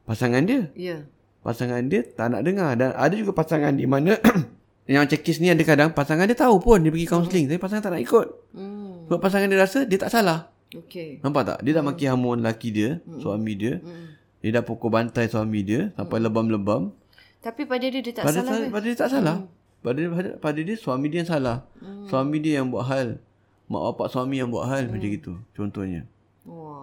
pasangan 0.05 0.43
dia. 0.45 0.69
Ya. 0.77 1.09
Pasangan 1.49 1.81
dia 1.89 2.05
tak 2.05 2.29
nak 2.29 2.45
dengar 2.45 2.77
dan 2.77 2.93
ada 2.93 3.15
juga 3.17 3.33
pasangan 3.33 3.73
di 3.73 3.89
mana 3.89 4.21
yang 4.85 5.09
kes 5.09 5.41
ni 5.41 5.49
ada 5.49 5.65
kadang 5.65 5.97
pasangan 5.97 6.29
dia 6.29 6.37
tahu 6.37 6.61
pun 6.61 6.77
dia 6.85 6.93
pergi 6.93 7.09
kaunseling 7.09 7.49
tapi 7.49 7.57
pasangan 7.57 7.89
tak 7.89 7.93
nak 7.97 8.05
ikut. 8.05 8.27
Mm. 8.53 9.09
Sebab 9.09 9.17
pasangan 9.17 9.49
dia 9.49 9.57
rasa 9.57 9.89
dia 9.89 9.97
tak 9.97 10.13
salah. 10.13 10.53
Okay. 10.69 11.25
Nampak 11.25 11.49
tak? 11.49 11.59
Dia 11.65 11.81
dah 11.81 11.85
maki 11.89 12.05
hamun 12.05 12.45
laki 12.45 12.69
dia, 12.69 13.01
suami 13.25 13.57
dia. 13.57 13.81
Mm. 13.81 14.05
Dia 14.45 14.61
dah 14.61 14.63
pukul 14.69 14.93
bantai 14.93 15.25
suami 15.33 15.65
dia 15.65 15.89
sampai 15.97 16.21
lebam-lebam. 16.21 16.93
Tapi 17.41 17.65
pada 17.65 17.89
dia 17.89 18.05
dia 18.05 18.13
tak 18.13 18.29
Pada, 18.29 18.45
salah 18.45 18.53
sa- 18.53 18.61
ke? 18.61 18.69
pada 18.69 18.85
dia 18.85 18.99
tak 19.01 19.09
salah. 19.09 19.37
Pada, 19.81 20.01
pada, 20.05 20.29
pada 20.37 20.61
dia 20.61 20.77
suami 20.77 21.09
dia 21.09 21.25
yang 21.25 21.31
salah. 21.33 21.65
Suami 22.13 22.37
dia 22.45 22.61
yang 22.61 22.69
buat 22.69 22.85
hal. 22.93 23.25
Mak 23.73 23.81
bapak 23.97 24.13
suami 24.13 24.37
yang 24.37 24.53
buat 24.53 24.69
hal 24.69 24.93
macam 24.93 25.09
gitu. 25.09 25.33
Contohnya. 25.57 26.05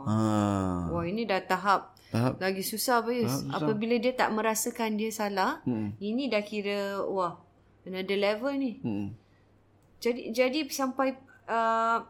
Ha. 0.05 0.15
Wah 0.89 1.03
ini 1.03 1.25
dah 1.25 1.41
tahap 1.41 1.97
Tahap. 2.09 2.37
lagi 2.37 2.61
susah 2.61 3.01
Abayus. 3.01 3.43
Apabila 3.49 3.97
dia 3.97 4.13
tak 4.13 4.29
merasakan 4.31 4.95
dia 4.95 5.09
salah, 5.09 5.59
Hmm. 5.65 5.97
ini 5.97 6.29
dah 6.29 6.39
kira 6.39 7.01
wah 7.03 7.41
another 7.83 8.15
level 8.15 8.53
ni. 8.53 8.77
Hmm. 8.79 9.11
Jadi 9.99 10.29
jadi 10.29 10.59
sampai 10.69 11.17
uh, 11.45 12.05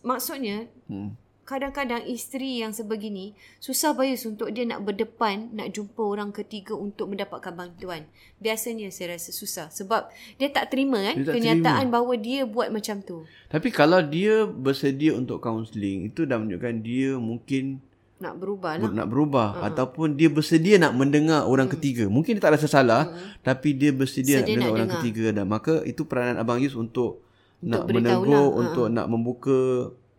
maksudnya 0.00 0.70
Hmm. 0.86 1.18
Kadang-kadang 1.52 2.08
isteri 2.08 2.64
yang 2.64 2.72
sebegini 2.72 3.36
susah 3.60 3.92
bayus 3.92 4.24
untuk 4.24 4.48
dia 4.48 4.64
nak 4.64 4.88
berdepan 4.88 5.52
nak 5.52 5.68
jumpa 5.76 6.00
orang 6.00 6.32
ketiga 6.32 6.72
untuk 6.72 7.12
mendapatkan 7.12 7.52
bantuan. 7.52 8.08
Biasanya 8.40 8.88
saya 8.88 9.20
rasa 9.20 9.36
susah 9.36 9.68
sebab 9.68 10.08
dia 10.40 10.48
tak 10.48 10.72
terima 10.72 10.96
kan 11.04 11.20
Dia 11.20 11.28
tak 11.28 11.34
kenyataan 11.36 11.92
bahawa 11.92 12.16
dia 12.16 12.48
buat 12.48 12.72
macam 12.72 13.04
tu. 13.04 13.28
Tapi 13.52 13.68
kalau 13.68 14.00
dia 14.00 14.48
bersedia 14.48 15.12
untuk 15.12 15.44
kaunseling, 15.44 16.08
itu 16.08 16.24
dah 16.24 16.40
menunjukkan 16.40 16.74
dia 16.80 17.20
mungkin 17.20 17.84
Nak 18.22 18.34
berubah 18.38 18.72
lah. 18.80 18.88
nak 18.88 19.08
berubah 19.12 19.48
uh-huh. 19.52 19.68
ataupun 19.68 20.16
dia 20.16 20.32
bersedia 20.32 20.80
nak 20.80 20.96
mendengar 20.96 21.44
orang 21.44 21.68
hmm. 21.68 21.76
ketiga. 21.76 22.04
Mungkin 22.08 22.40
dia 22.40 22.42
tak 22.48 22.56
rasa 22.56 22.70
salah 22.70 23.12
hmm. 23.12 23.44
tapi 23.44 23.76
dia 23.76 23.92
bersedia 23.92 24.40
Sedia 24.40 24.40
nak 24.40 24.48
dengar 24.48 24.62
nak 24.64 24.72
orang 24.72 24.88
dengar. 24.88 25.02
ketiga 25.04 25.26
dan 25.36 25.44
maka 25.44 25.74
itu 25.84 26.02
peranan 26.08 26.40
abang 26.40 26.56
Yus 26.62 26.72
untuk, 26.72 27.20
nak 27.62 27.86
beritahu 27.86 28.26
menegur, 28.26 28.34
lah. 28.34 28.46
untuk 28.58 28.86
nak 28.90 29.06
membuka 29.06 29.58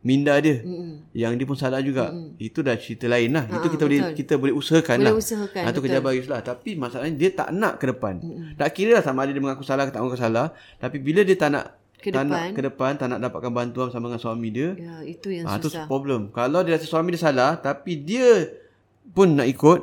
minda 0.03 0.35
dia. 0.37 0.59
Hmm. 0.59 1.01
Yang 1.11 1.31
dia 1.33 1.45
pun 1.45 1.55
salah 1.55 1.79
juga. 1.79 2.11
Hmm. 2.11 2.35
Itu 2.37 2.59
dah 2.59 2.75
cerita 2.75 3.07
lain 3.07 3.31
lah. 3.31 3.47
itu 3.49 3.67
kita 3.69 3.83
boleh 3.83 3.99
betul. 4.03 4.15
kita 4.15 4.33
boleh 4.35 4.53
usahakan 4.53 4.95
Boleh 4.97 5.07
lah. 5.07 5.13
usahakan, 5.17 5.61
Ha, 5.61 5.67
tu 5.67 5.71
betul. 5.71 5.83
kerja 5.85 5.97
abang 5.97 6.13
Yus 6.13 6.27
lah. 6.27 6.41
Tapi 6.41 6.69
masalahnya 6.75 7.15
dia 7.15 7.29
tak 7.31 7.49
nak 7.49 7.73
ke 7.75 7.85
depan. 7.87 8.15
Hmm. 8.17 8.51
Tak 8.53 8.67
kira 8.69 8.91
lah 8.93 9.01
sama 9.01 9.23
ada 9.23 9.31
dia 9.31 9.39
mengaku 9.39 9.63
salah 9.63 9.83
ke 9.83 9.91
tak 9.91 9.99
mengaku 9.99 10.19
salah. 10.19 10.51
Tapi 10.75 10.97
bila 10.99 11.21
dia 11.21 11.33
tak 11.33 11.49
nak 11.49 11.65
Ke 11.97 12.11
tak 12.11 12.23
nak 12.23 12.35
depan. 12.37 12.51
ke 12.51 12.61
depan, 12.61 12.91
tak 12.93 13.07
nak 13.07 13.19
dapatkan 13.21 13.51
bantuan 13.53 13.87
sama 13.87 14.05
dengan 14.05 14.19
suami 14.19 14.47
dia, 14.49 14.75
Ya, 14.75 14.95
itu 15.03 15.31
yang 15.31 15.45
Ah, 15.45 15.55
tu 15.55 15.67
susah. 15.67 15.87
problem. 15.87 16.27
Kalau 16.29 16.59
dia 16.59 16.75
rasa 16.75 16.83
suami 16.83 17.09
dia 17.09 17.23
salah 17.23 17.55
tapi 17.55 17.95
dia 17.97 18.51
pun 19.07 19.33
nak 19.33 19.47
ikut, 19.47 19.79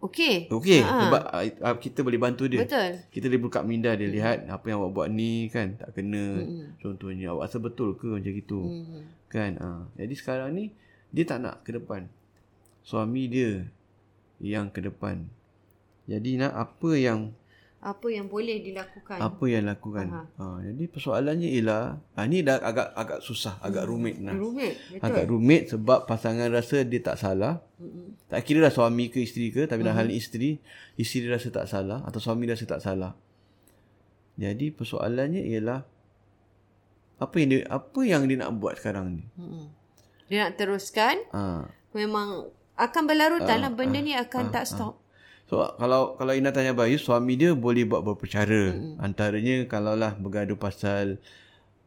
Okey. 0.00 0.48
okey 0.48 0.80
Ha. 0.80 0.96
sebab 1.06 1.22
uh, 1.60 1.76
kita 1.76 2.00
boleh 2.00 2.16
bantu 2.16 2.48
dia. 2.48 2.64
Betul. 2.64 3.04
Kita 3.12 3.28
boleh 3.28 3.42
buka 3.44 3.60
minda 3.60 3.92
dia 3.92 4.08
lihat 4.08 4.48
apa 4.48 4.64
yang 4.72 4.80
awak 4.80 4.92
buat 4.96 5.08
ni 5.12 5.52
kan 5.52 5.76
tak 5.76 5.92
kena. 5.92 6.40
Contohnya 6.80 7.36
awak 7.36 7.52
rasa 7.52 7.60
betul 7.60 7.92
ke 8.00 8.08
macam 8.08 8.32
gitu. 8.32 8.60
Hmm. 8.64 9.04
Kan? 9.28 9.60
Ah. 9.60 9.84
Jadi 10.00 10.14
sekarang 10.16 10.56
ni 10.56 10.72
dia 11.12 11.28
tak 11.28 11.44
nak 11.44 11.60
ke 11.68 11.76
depan. 11.76 12.08
Suami 12.80 13.28
dia 13.28 13.68
yang 14.40 14.72
ke 14.72 14.80
depan. 14.80 15.28
Jadi 16.08 16.40
nak 16.40 16.56
apa 16.56 16.90
yang 16.96 17.36
Apa 17.80 18.12
yang 18.12 18.28
boleh 18.28 18.60
dilakukan? 18.60 19.16
apa 19.16 19.44
yang 19.48 19.64
lakukan. 19.64 20.12
Ha, 20.12 20.60
jadi 20.60 20.84
persoalannya 20.84 21.48
ialah 21.48 21.96
ha, 22.12 22.28
ni 22.28 22.44
dah 22.44 22.60
agak 22.60 22.92
agak 22.92 23.18
susah, 23.24 23.56
agak 23.64 23.88
rumit 23.88 24.20
nah. 24.20 24.36
Rumit. 24.36 24.76
Betul. 24.92 25.00
Agak 25.00 25.24
rumit 25.32 25.62
sebab 25.72 26.04
pasangan 26.04 26.52
rasa 26.52 26.84
dia 26.84 27.00
tak 27.00 27.16
salah. 27.16 27.64
Mm-hmm. 27.80 28.28
Tak 28.28 28.40
kira 28.44 28.60
lah 28.60 28.68
suami 28.68 29.08
ke 29.08 29.24
isteri 29.24 29.48
ke, 29.48 29.64
tapi 29.64 29.80
dalam 29.80 29.96
hal 29.96 30.12
ni 30.12 30.20
isteri, 30.20 30.60
isteri 30.94 31.32
rasa 31.32 31.48
tak 31.48 31.64
salah 31.72 32.04
atau 32.04 32.20
suami 32.20 32.44
rasa 32.44 32.68
tak 32.68 32.84
salah. 32.84 33.16
Jadi 34.36 34.76
persoalannya 34.76 35.40
ialah 35.48 35.80
apa 37.16 37.34
yang 37.36 37.48
dia 37.48 37.60
apa 37.68 38.00
yang 38.04 38.28
dia 38.28 38.40
nak 38.40 38.60
buat 38.60 38.76
sekarang 38.76 39.20
ni. 39.20 39.24
Mm-mm. 39.40 39.72
Dia 40.28 40.48
nak 40.48 40.60
teruskan 40.60 41.16
Ha. 41.32 41.64
memang 41.96 42.48
akan 42.76 43.02
berlarutan 43.04 43.60
Ah, 43.60 43.62
lah 43.68 43.72
benda 43.72 44.00
ni 44.00 44.12
akan 44.12 44.52
tak 44.52 44.68
stop. 44.68 45.00
So 45.50 45.66
kalau 45.82 46.14
kalau 46.14 46.30
Ina 46.30 46.54
tanya 46.54 46.78
Bayu, 46.78 46.94
suami 46.94 47.34
dia 47.34 47.58
boleh 47.58 47.82
buat 47.82 48.06
beberapa 48.06 48.22
cara. 48.30 48.70
Mm-hmm. 48.70 49.02
Antaranya 49.02 49.54
kalaulah 49.66 50.14
bergaduh 50.14 50.54
pasal 50.54 51.18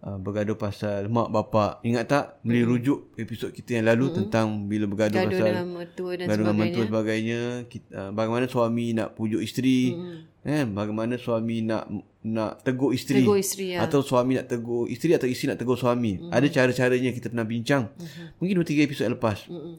uh, 0.03 0.20
bergaduh 0.20 0.60
pasal 0.60 1.08
mak 1.08 1.32
bapak. 1.32 1.79
Ingat 1.88 2.03
tak 2.12 2.25
boleh 2.43 2.67
rujuk 2.67 3.15
episod 3.15 3.55
kita 3.55 3.79
yang 3.79 3.88
lalu 3.88 4.12
mm-hmm. 4.12 4.20
tentang 4.27 4.67
bila 4.67 4.84
bergaduh 4.91 5.15
Gaduh 5.15 5.32
pasal 5.32 5.48
dengan 5.48 5.67
mertua 5.79 6.12
dan 6.20 6.25
gaduh 6.27 6.46
dengan 6.51 6.88
sebagainya. 6.91 7.41
Kita, 7.72 7.88
uh, 7.96 8.10
bagaimana 8.12 8.46
suami 8.51 8.86
nak 8.91 9.15
pujuk 9.15 9.39
isteri. 9.39 9.96
Mm-hmm. 9.96 10.20
Eh, 10.43 10.63
bagaimana 10.67 11.15
suami 11.15 11.63
nak 11.63 11.88
nak 12.20 12.67
tegur 12.67 12.91
isteri. 12.91 13.24
Tegur 13.24 13.39
isteri, 13.39 13.79
ya. 13.79 13.88
Atau 13.88 14.03
suami 14.03 14.43
nak 14.43 14.51
tegur 14.51 14.91
isteri 14.91 15.15
atau 15.15 15.32
isteri 15.32 15.55
nak 15.55 15.63
tegur 15.63 15.79
suami. 15.79 16.20
Mm-hmm. 16.20 16.36
Ada 16.36 16.48
cara-caranya 16.51 17.15
kita 17.15 17.32
pernah 17.32 17.48
bincang. 17.48 17.96
Mm-hmm. 17.96 18.43
Mungkin 18.43 18.53
dua 18.60 18.67
tiga 18.67 18.84
episod 18.84 19.08
yang 19.08 19.15
lepas. 19.15 19.48
Mm-hmm. 19.48 19.75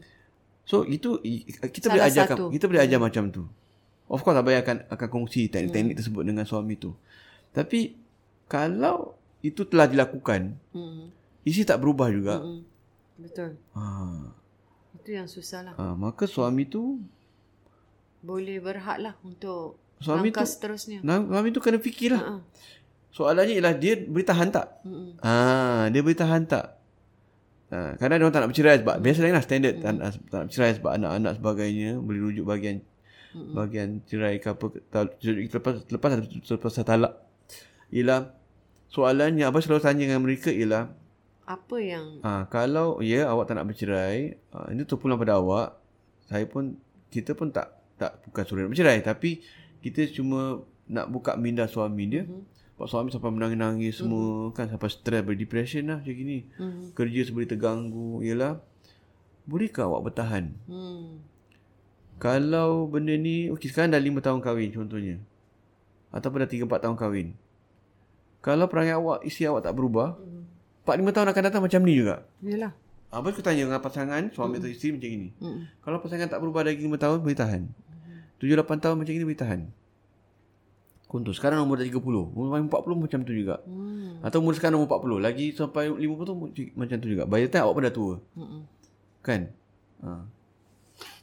So 0.65 0.89
itu 0.89 1.21
kita 1.61 1.93
boleh 1.93 2.01
Salah 2.01 2.17
ajarkan 2.17 2.37
satu. 2.41 2.47
kita 2.49 2.65
boleh 2.65 2.81
ajar 2.81 2.97
macam 2.97 3.29
tu. 3.29 3.45
Of 4.07 4.21
course 4.21 4.37
abang 4.37 4.53
akan 4.53 4.85
akan 4.87 5.09
kongsi 5.09 5.49
teknik-teknik 5.49 5.97
tersebut 5.97 6.23
dengan 6.23 6.45
suami 6.45 6.75
tu. 6.75 6.93
Tapi 7.51 7.97
kalau 8.45 9.13
itu 9.41 9.65
telah 9.65 9.85
dilakukan, 9.85 10.57
Hmm. 10.71 11.09
isteri 11.43 11.65
tak 11.65 11.79
berubah 11.79 12.09
juga. 12.09 12.39
Hmm. 12.39 12.63
Betul. 13.15 13.57
Ha, 13.73 13.85
Itu 14.95 15.11
yang 15.11 15.25
susah 15.25 15.63
lah. 15.63 15.75
ha, 15.75 15.95
maka 15.95 16.25
suami 16.25 16.65
tu 16.65 16.99
Boleh 18.21 18.57
berhak 18.57 18.99
lah 18.99 19.15
untuk 19.21 19.77
Suami 19.99 20.29
langkah 20.29 20.43
tu- 20.43 20.51
seterusnya. 20.51 20.99
suami 21.01 21.49
tu 21.49 21.61
kena 21.61 21.77
fikirlah. 21.77 22.21
Ha. 22.21 22.35
Soalannya 23.11 23.55
ialah 23.55 23.75
dia 23.75 24.01
boleh 24.01 24.25
tahan 24.25 24.49
tak? 24.49 24.81
Mm-mm. 24.83 25.21
Ah, 25.21 25.87
dia 25.87 26.01
boleh 26.01 26.17
tahan 26.17 26.43
tak? 26.45 26.81
Ha, 27.69 27.95
kadang 27.95 28.17
dia 28.17 28.25
orang 28.25 28.33
tak 28.33 28.41
nak 28.41 28.51
bercerai 28.51 28.77
sebab 28.81 28.97
biasa 28.99 29.19
lah 29.25 29.41
standard 29.41 29.75
tak, 29.79 29.93
nak, 29.93 30.09
tak 30.25 30.37
nak 30.37 30.47
bercerai 30.49 30.73
sebab 30.75 30.91
anak-anak 30.95 31.33
sebagainya 31.37 31.91
boleh 31.97 32.21
rujuk 32.23 32.45
bahagian 32.45 32.77
bahagian 33.35 34.01
cerai 34.07 34.39
ke 34.39 34.49
apa 34.51 34.67
lepas 35.51 35.83
lepas 35.91 36.11
lepas 36.23 36.73
talak 36.87 37.15
ialah 37.91 38.31
soalan 38.87 39.39
yang 39.39 39.51
abang 39.51 39.63
selalu 39.63 39.83
tanya 39.83 40.03
dengan 40.07 40.23
mereka 40.23 40.55
ialah 40.55 40.95
Apa 41.45 41.77
yang 41.77 42.23
ah 42.23 42.47
kalau 42.49 43.03
ya 43.05 43.29
awak 43.29 43.51
tak 43.51 43.61
nak 43.61 43.69
bercerai 43.69 44.39
ah, 44.55 44.71
ini 44.71 44.87
terpulang 44.87 45.19
pada 45.19 45.37
awak 45.37 45.77
saya 46.31 46.47
pun 46.49 46.79
kita 47.13 47.37
pun 47.37 47.53
tak 47.53 47.75
tak 48.01 48.23
bukan 48.31 48.43
suruh 48.47 48.63
nak 48.65 48.73
bercerai 48.73 48.99
tapi 49.05 49.45
kita 49.85 50.09
cuma 50.15 50.65
nak 50.89 51.11
buka 51.13 51.37
minda 51.37 51.69
suami 51.69 52.05
dia 52.09 52.25
mm-hmm. 52.25 52.55
Sebab 52.75 52.91
suami 52.91 53.09
sampai 53.15 53.31
menangis-nangis 53.31 54.03
semua 54.03 54.51
kan 54.51 54.67
sampai 54.67 54.91
stres 54.91 55.23
berdepression 55.23 55.87
lah 55.87 56.03
macam 56.03 56.11
gini. 56.11 56.43
Mhm. 56.59 56.91
Kerja 56.91 57.21
seperti 57.23 57.55
terganggu 57.55 58.19
ialah 58.19 58.59
bolehkah 59.47 59.87
awak 59.87 60.11
bertahan? 60.11 60.51
hmm. 60.67 61.34
Kalau 62.23 62.87
benda 62.89 63.15
ni 63.15 63.51
okey 63.53 63.69
sekarang 63.69 63.93
dah 63.93 64.01
5 64.01 64.25
tahun 64.25 64.41
kahwin 64.41 64.71
contohnya. 64.73 65.17
Ataupun 66.15 66.47
dah 66.47 66.51
3 66.51 66.65
4 66.65 66.85
tahun 66.85 66.97
kahwin. 66.97 67.35
Kalau 68.45 68.69
perangai 68.69 68.95
awak 68.97 69.25
isteri 69.25 69.49
awak 69.49 69.65
tak 69.67 69.75
berubah, 69.75 70.21
4 70.85 71.01
5 71.01 71.15
tahun 71.17 71.27
akan 71.33 71.43
datang 71.43 71.63
macam 71.65 71.81
ni 71.83 71.95
juga. 71.97 72.25
Yalah. 72.45 72.73
Apa 73.15 73.31
aku 73.31 73.47
tanya 73.47 73.63
dengan 73.67 73.79
pasangan 73.79 74.27
suami 74.35 74.59
atau 74.59 74.71
isteri 74.71 74.99
macam 74.99 75.11
ini. 75.11 75.29
Mm. 75.39 75.59
Kalau 75.87 75.99
pasangan 76.03 76.27
tak 76.27 76.43
berubah 76.43 76.67
lagi 76.67 76.83
5 76.83 76.99
tahun 76.99 77.19
boleh 77.23 77.39
tahan. 77.39 77.63
7 78.43 78.53
8 78.59 78.83
tahun 78.83 78.97
macam 78.99 79.13
ini 79.15 79.25
boleh 79.25 79.41
tahan. 79.41 79.61
Contoh 81.15 81.31
sekarang 81.31 81.63
umur 81.63 81.79
dah 81.79 81.87
30, 81.87 82.03
umur 82.03 82.59
40 82.59 82.99
macam 82.99 83.21
tu 83.23 83.31
juga. 83.31 83.63
Hmm. 83.63 84.19
Atau 84.19 84.43
umur 84.43 84.59
sekarang 84.59 84.83
umur 84.83 84.99
40, 84.99 85.23
lagi 85.23 85.55
sampai 85.55 85.87
50 85.87 86.27
tu 86.27 86.35
macam 86.75 86.97
tu 86.99 87.07
juga. 87.07 87.23
By 87.23 87.47
the 87.47 87.55
time 87.55 87.71
awak 87.71 87.75
pun 87.79 87.83
dah 87.87 87.95
tua. 87.95 88.15
Mm-mm. 88.35 88.61
Kan? 89.23 89.55
Ha. 90.03 90.27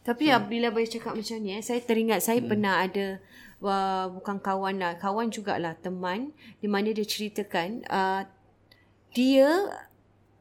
Tapi 0.01 0.33
hmm. 0.33 0.49
bila 0.49 0.67
boleh 0.73 0.89
cakap 0.89 1.13
macam 1.13 1.37
ni, 1.37 1.53
eh, 1.53 1.61
saya 1.61 1.77
teringat 1.81 2.25
saya 2.25 2.41
hmm. 2.41 2.49
pernah 2.49 2.81
ada 2.81 3.21
uh, 3.61 4.09
bukan 4.09 4.41
kawan 4.41 4.75
lah, 4.81 4.97
kawan 4.97 5.29
jugalah 5.29 5.77
teman 5.77 6.33
di 6.57 6.65
mana 6.65 6.89
dia 6.89 7.05
ceritakan 7.05 7.85
uh, 7.85 8.25
dia 9.13 9.49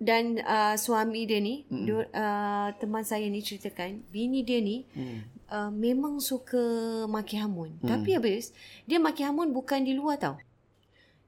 dan 0.00 0.40
uh, 0.40 0.80
suami 0.80 1.28
dia 1.28 1.44
ni, 1.44 1.68
hmm. 1.68 1.84
dia, 1.84 1.98
uh, 2.16 2.68
teman 2.80 3.04
saya 3.04 3.28
ni 3.28 3.44
ceritakan, 3.44 4.00
bini 4.08 4.40
dia 4.40 4.64
ni 4.64 4.88
hmm. 4.96 5.44
uh, 5.52 5.68
memang 5.68 6.16
suka 6.24 7.04
maki 7.04 7.36
hamun. 7.36 7.76
Hmm. 7.84 7.88
Tapi 7.88 8.16
Abayus, 8.16 8.56
dia 8.88 8.96
maki 8.96 9.28
hamun 9.28 9.52
bukan 9.52 9.84
di 9.84 9.92
luar 9.92 10.16
tau. 10.16 10.40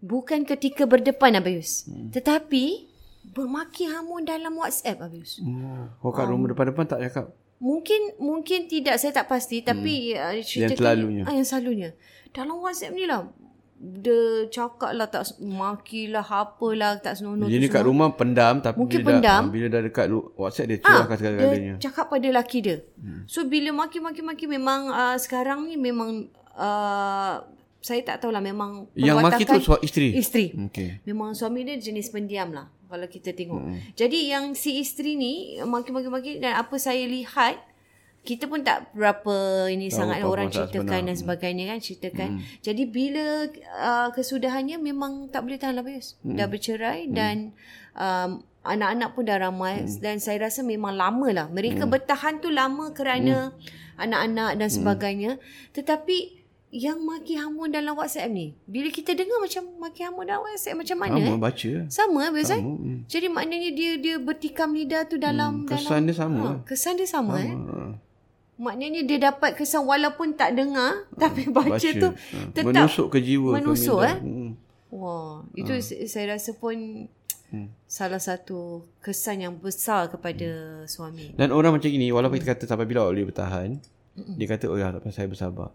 Bukan 0.01 0.49
ketika 0.49 0.89
berdepan 0.89 1.37
Abayus. 1.37 1.85
Hmm. 1.85 2.09
Tetapi 2.09 2.89
bermaki 3.29 3.87
hamun 3.93 4.25
dalam 4.25 4.57
WhatsApp 4.57 5.05
Abayus. 5.05 5.37
Oh, 6.01 6.11
kat 6.11 6.27
rumah 6.33 6.49
depan-depan 6.49 6.89
tak 6.89 7.05
cakap. 7.07 7.42
Mungkin 7.63 8.19
mungkin 8.19 8.67
tidak 8.67 8.99
saya 8.99 9.15
tak 9.15 9.31
pasti 9.31 9.63
tapi 9.63 10.13
hmm. 10.13 10.19
uh, 10.19 10.35
ceritakan 10.43 10.79
selalunya. 10.83 11.23
Ah, 11.23 11.33
yang 11.39 11.47
selalunya. 11.47 11.91
Dalam 12.35 12.59
WhatsApp 12.59 12.91
ni 12.91 13.07
lah 13.07 13.31
dia 13.83 14.47
cakap 14.47 14.95
lah 14.95 15.11
tak 15.11 15.27
maki 15.43 16.07
lah 16.07 16.23
apalah 16.23 17.03
tak 17.03 17.19
senonoh 17.19 17.51
Jadi 17.51 17.67
kat 17.67 17.83
semua. 17.83 17.91
rumah 17.91 18.09
pendam 18.15 18.63
tapi 18.63 18.79
Mungkin 18.79 18.99
bila 19.03 19.11
pendam. 19.19 19.43
dah, 19.43 19.51
bila 19.51 19.67
dah 19.67 19.83
dekat 19.83 20.07
WhatsApp 20.39 20.67
dia 20.71 20.79
Ah, 20.79 21.03
curahkan 21.03 21.17
segala-galanya. 21.19 21.75
dia 21.79 21.83
cakap 21.83 22.07
pada 22.07 22.29
laki 22.31 22.59
dia. 22.63 22.77
Hmm. 22.99 23.23
So 23.27 23.43
bila 23.47 23.71
maki-maki-maki 23.75 24.47
memang 24.47 24.87
uh, 24.87 25.17
sekarang 25.19 25.67
ni 25.67 25.75
memang 25.75 26.31
uh, 26.55 27.43
saya 27.83 28.01
tak 28.07 28.23
tahulah 28.23 28.39
memang 28.39 28.87
Yang 28.95 29.17
maki 29.19 29.43
tu 29.43 29.59
suami 29.59 29.83
isteri. 29.83 30.09
Isteri. 30.15 30.47
Okey. 30.71 30.89
Memang 31.03 31.35
suami 31.35 31.67
dia 31.67 31.75
jenis 31.75 32.15
pendiam 32.15 32.55
lah 32.55 32.71
kalau 32.93 33.09
kita 33.09 33.33
tengok. 33.33 33.65
Hmm. 33.65 33.81
Jadi 33.97 34.29
yang 34.29 34.53
si 34.53 34.77
isteri 34.77 35.17
ni 35.17 35.57
maki-maki-maki 35.65 36.37
dan 36.37 36.61
apa 36.61 36.77
saya 36.77 37.09
lihat 37.09 37.57
kita 38.23 38.47
pun 38.47 38.63
tak 38.63 38.95
berapa 38.95 39.67
ini 39.67 39.91
Tahu 39.91 39.99
sangat 39.99 40.23
orang 40.23 40.47
ceritakan 40.47 40.87
sebenar. 40.87 41.09
dan 41.11 41.17
sebagainya 41.19 41.65
kan 41.75 41.79
ceritakan. 41.83 42.29
Hmm. 42.37 42.43
Jadi 42.61 42.83
bila 42.87 43.27
uh, 43.81 44.09
kesudahannya 44.15 44.79
memang 44.79 45.33
tak 45.33 45.43
boleh 45.43 45.59
tahan 45.59 45.81
lah. 45.81 45.83
Hmm. 45.83 46.37
Dah 46.39 46.47
bercerai 46.47 47.09
hmm. 47.09 47.15
dan 47.17 47.37
um, 47.99 48.45
anak-anak 48.63 49.09
pun 49.19 49.27
dah 49.27 49.39
ramai 49.43 49.83
hmm. 49.83 49.99
dan 49.99 50.23
saya 50.23 50.47
rasa 50.47 50.63
memang 50.63 50.95
lama 50.95 51.29
lah. 51.35 51.47
Mereka 51.51 51.89
hmm. 51.89 51.93
bertahan 51.99 52.39
tu 52.39 52.55
lama 52.55 52.95
kerana 52.95 53.51
hmm. 53.51 53.99
anak-anak 53.99 54.51
dan 54.55 54.69
sebagainya. 54.71 55.33
Hmm. 55.35 55.43
Tetapi 55.75 56.42
yang 56.73 57.05
maki 57.05 57.37
hamun 57.37 57.69
dalam 57.69 57.93
WhatsApp 57.93 58.33
ni. 58.33 58.57
Bila 58.65 58.89
kita 58.89 59.13
dengar 59.13 59.45
macam 59.45 59.69
maki 59.77 60.09
hamun 60.09 60.25
dalam 60.25 60.41
WhatsApp 60.41 60.81
macam 60.81 60.97
mana? 61.05 61.21
Sama 61.21 61.29
eh? 61.29 61.37
baca. 61.37 61.71
Sama 61.93 62.21
biasa. 62.33 62.55
Sama. 62.57 62.73
Hmm. 62.81 62.99
Jadi 63.05 63.27
maknanya 63.29 63.71
dia 63.77 63.93
dia 64.01 64.17
bertikam 64.17 64.73
lidah 64.73 65.05
tu 65.05 65.21
dalam 65.21 65.63
Hmm, 65.63 65.69
kesan 65.69 65.85
dalam, 65.85 66.09
dia 66.09 66.17
sama. 66.17 66.41
Ha, 66.41 66.51
kesan 66.65 66.93
dia 66.97 67.05
sama, 67.05 67.35
eh. 67.45 67.53
Ha. 67.53 67.93
Maknanya 68.57 69.01
dia 69.05 69.19
dapat 69.21 69.53
kesan 69.53 69.85
walaupun 69.85 70.33
tak 70.33 70.57
dengar 70.57 71.05
tapi 71.21 71.53
baca, 71.53 71.77
tu 71.77 72.09
Ha. 72.09 72.57
tetap 72.57 72.73
menusuk 72.73 73.07
ke 73.13 73.19
jiwa 73.21 73.61
menusuk, 73.61 74.01
ke 74.01 74.09
eh. 74.09 74.17
Hmm. 74.25 74.51
Wah, 74.89 75.45
itu 75.53 75.73
hmm. 75.77 76.09
saya 76.09 76.41
rasa 76.41 76.57
pun 76.57 77.05
hmm. 77.53 77.69
salah 77.85 78.21
satu 78.21 78.89
kesan 79.05 79.45
yang 79.45 79.61
besar 79.61 80.09
kepada 80.09 80.49
hmm. 80.49 80.89
suami. 80.89 81.37
Dan 81.37 81.53
orang 81.53 81.77
macam 81.77 81.93
gini 81.93 82.09
walaupun 82.09 82.41
kita 82.41 82.57
kata 82.57 82.65
sampai 82.65 82.89
bila 82.89 83.13
boleh 83.13 83.29
bertahan, 83.29 83.77
mm 84.17 84.41
dia 84.41 84.49
kata 84.49 84.73
oh 84.73 84.81
ya 84.81 84.89
saya 85.13 85.29
bersabar. 85.29 85.69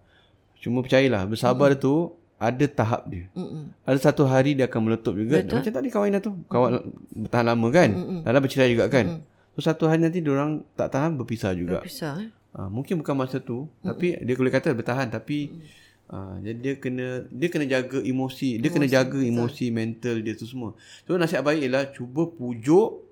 Cuma 0.61 0.81
percayalah 0.81 1.23
bersabar 1.29 1.73
mm 1.73 1.79
tu 1.81 2.13
ada 2.37 2.65
tahap 2.69 3.09
dia. 3.09 3.25
Mm-mm. 3.33 3.73
Ada 3.81 4.13
satu 4.13 4.29
hari 4.29 4.53
dia 4.53 4.69
akan 4.69 4.81
meletup 4.85 5.17
juga. 5.17 5.41
Betul. 5.41 5.57
Macam 5.57 5.73
tadi 5.73 5.89
kawan 5.89 6.21
tu. 6.21 6.31
Kawan 6.45 6.71
bertahan 7.25 7.45
lama 7.49 7.67
kan. 7.73 7.89
Mm-mm. 7.89 8.19
Dalam 8.21 8.39
bercerai 8.45 8.69
juga 8.69 8.85
kan. 8.93 9.25
So 9.57 9.65
satu 9.65 9.89
hari 9.89 10.05
nanti 10.05 10.21
orang 10.21 10.61
tak 10.77 10.93
tahan 10.93 11.17
berpisah 11.17 11.57
juga. 11.57 11.81
Eh. 11.81 12.29
Uh, 12.53 12.69
mungkin 12.69 13.01
bukan 13.01 13.17
masa 13.17 13.41
tu 13.41 13.69
tapi 13.85 14.17
dia 14.17 14.33
boleh 14.33 14.53
kata 14.53 14.73
bertahan 14.73 15.13
tapi 15.13 15.61
uh, 16.09 16.41
jadi 16.41 16.57
dia 16.57 16.73
kena 16.77 17.07
dia 17.29 17.49
kena 17.53 17.65
jaga 17.69 18.01
emosi, 18.01 18.57
dia 18.57 18.69
kena 18.73 18.89
jaga 18.89 19.17
emosi 19.17 19.73
mental 19.73 20.21
dia 20.21 20.37
tu 20.37 20.45
semua. 20.45 20.77
So 21.09 21.17
nasihat 21.17 21.41
baik 21.41 21.65
ialah 21.65 21.89
cuba 21.89 22.29
pujuk 22.29 23.06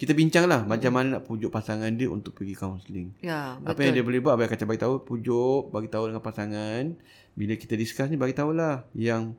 kita 0.00 0.16
bincang 0.16 0.48
lah 0.48 0.64
macam 0.64 0.96
mana 0.96 1.20
nak 1.20 1.28
pujuk 1.28 1.52
pasangan 1.52 1.92
dia 1.92 2.08
untuk 2.08 2.32
pergi 2.32 2.56
kaunseling. 2.56 3.12
Ya, 3.20 3.60
Apa 3.60 3.84
yang 3.84 3.92
dia 3.92 4.00
boleh 4.00 4.24
buat 4.24 4.32
Abang 4.32 4.48
akan 4.48 4.64
bagi 4.64 4.80
tahu 4.80 4.94
pujuk, 5.04 5.68
bagi 5.68 5.92
tahu 5.92 6.08
dengan 6.08 6.24
pasangan. 6.24 6.96
Bila 7.36 7.52
kita 7.60 7.76
discuss 7.76 8.08
ni 8.08 8.16
bagi 8.16 8.32
tahulah 8.32 8.88
yang 8.96 9.36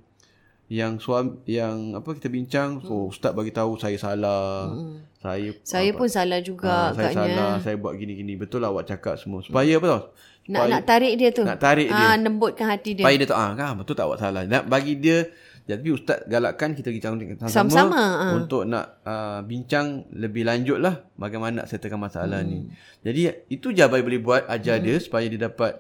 yang 0.72 1.02
suami 1.02 1.36
yang 1.50 1.98
apa 2.00 2.16
kita 2.16 2.32
bincang 2.32 2.80
so 2.80 3.12
ustaz 3.12 3.34
bagi 3.34 3.50
tahu 3.50 3.76
saya 3.82 3.98
salah. 3.98 4.70
Saya 5.18 5.50
Saya 5.66 5.92
pun 5.98 6.06
salah 6.08 6.40
juga 6.46 6.70
Ah, 6.70 6.90
saya 6.94 7.10
agaknya. 7.12 7.36
salah, 7.36 7.54
saya 7.66 7.76
buat 7.82 7.94
gini-gini. 7.98 8.38
Betul 8.38 8.62
lah 8.62 8.70
awak 8.70 8.86
cakap 8.86 9.18
semua. 9.18 9.42
Supaya 9.42 9.82
apa 9.82 9.88
tau? 9.90 10.02
Nak 10.46 10.66
nak 10.70 10.84
tarik 10.86 11.14
dia 11.18 11.30
tu. 11.34 11.42
Nak 11.42 11.58
tarik 11.58 11.90
ah, 11.90 12.14
dia. 12.14 12.22
lembutkan 12.22 12.70
hati 12.70 12.96
dia. 12.96 13.04
Supaya 13.04 13.18
dia 13.18 13.28
tahu, 13.28 13.38
ah 13.42 13.52
kan 13.58 13.82
betul 13.82 13.98
tak 13.98 14.06
awak 14.06 14.20
salah. 14.22 14.46
Nak 14.46 14.64
bagi 14.70 14.94
dia, 14.96 15.26
jadi 15.64 15.90
ustaz 15.90 16.20
galakkan 16.26 16.72
kita 16.72 16.90
pergi 16.90 17.02
counseling 17.02 17.30
Sama-sama, 17.46 17.98
ah. 17.98 18.32
untuk 18.34 18.64
nak 18.64 19.02
uh, 19.02 19.40
bincang 19.42 20.04
lebih 20.12 20.44
lanjut 20.44 20.78
lah 20.78 21.06
bagaimana 21.14 21.64
nak 21.64 21.68
settlekan 21.68 21.98
masalah 21.98 22.42
Hmm. 22.42 22.50
ni. 22.50 22.60
Jadi 23.02 23.22
itu 23.48 23.70
je 23.70 23.82
Abai 23.82 24.02
boleh 24.02 24.18
buat, 24.18 24.46
ajar 24.48 24.78
dia 24.78 24.98
supaya 24.98 25.26
dia 25.26 25.42
dapat 25.42 25.78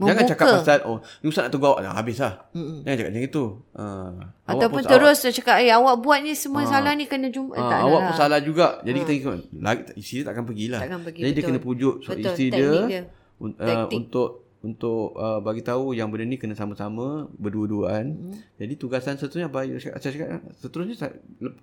Jangan 0.00 0.16
Membuka. 0.16 0.32
cakap 0.32 0.46
pasal 0.56 0.78
oh 0.88 0.98
ni 1.20 1.28
ustaz 1.28 1.44
nak 1.44 1.52
tunggu 1.52 1.66
awak 1.68 1.80
dah 1.84 1.92
habis 1.92 2.16
lah. 2.16 2.34
Mm-mm. 2.56 2.80
Jangan 2.82 2.96
cakap 2.96 3.10
macam 3.12 3.24
itu. 3.28 3.44
Uh, 3.76 4.12
Ataupun 4.48 4.80
terus 4.82 5.16
dia 5.20 5.30
cakap, 5.30 5.56
eh 5.60 5.68
awak 5.68 5.94
buat 6.00 6.18
ni 6.24 6.32
semua 6.32 6.64
salah 6.64 6.96
ni 6.96 7.04
kena 7.04 7.28
jumpa. 7.28 7.52
Ah, 7.52 7.68
tak 7.68 7.80
awak 7.84 8.00
pun 8.00 8.08
lah. 8.08 8.16
salah 8.16 8.40
juga. 8.40 8.80
Jadi 8.80 8.96
kita 8.98 9.12
ikut 9.12 9.32
lagi 9.60 9.82
isteri 10.00 10.16
dia 10.16 10.24
takkan 10.24 10.44
pergilah. 10.48 10.80
Takkan 10.80 11.00
pergi, 11.04 11.20
Jadi 11.20 11.28
dia 11.28 11.36
betul. 11.36 11.48
kena 11.52 11.60
pujuk 11.60 11.94
so, 12.00 12.08
Betul, 12.10 12.24
isteri 12.24 12.46
dia, 12.48 12.70
dia. 12.88 13.02
uh, 13.44 13.52
Taktik. 13.52 13.96
untuk 14.00 14.28
untuk 14.60 15.16
uh, 15.16 15.40
bagi 15.40 15.64
tahu 15.64 15.96
yang 15.96 16.12
benda 16.12 16.28
ni 16.28 16.36
kena 16.36 16.52
sama-sama 16.52 17.24
berdua-duaan. 17.40 18.12
Hmm. 18.12 18.36
Jadi 18.60 18.76
tugasan 18.76 19.16
seterusnya 19.16 19.48
bagi 19.48 19.80
saya 19.80 19.96
cakap, 19.96 20.44
seterusnya 20.60 20.96
saya, 21.00 21.12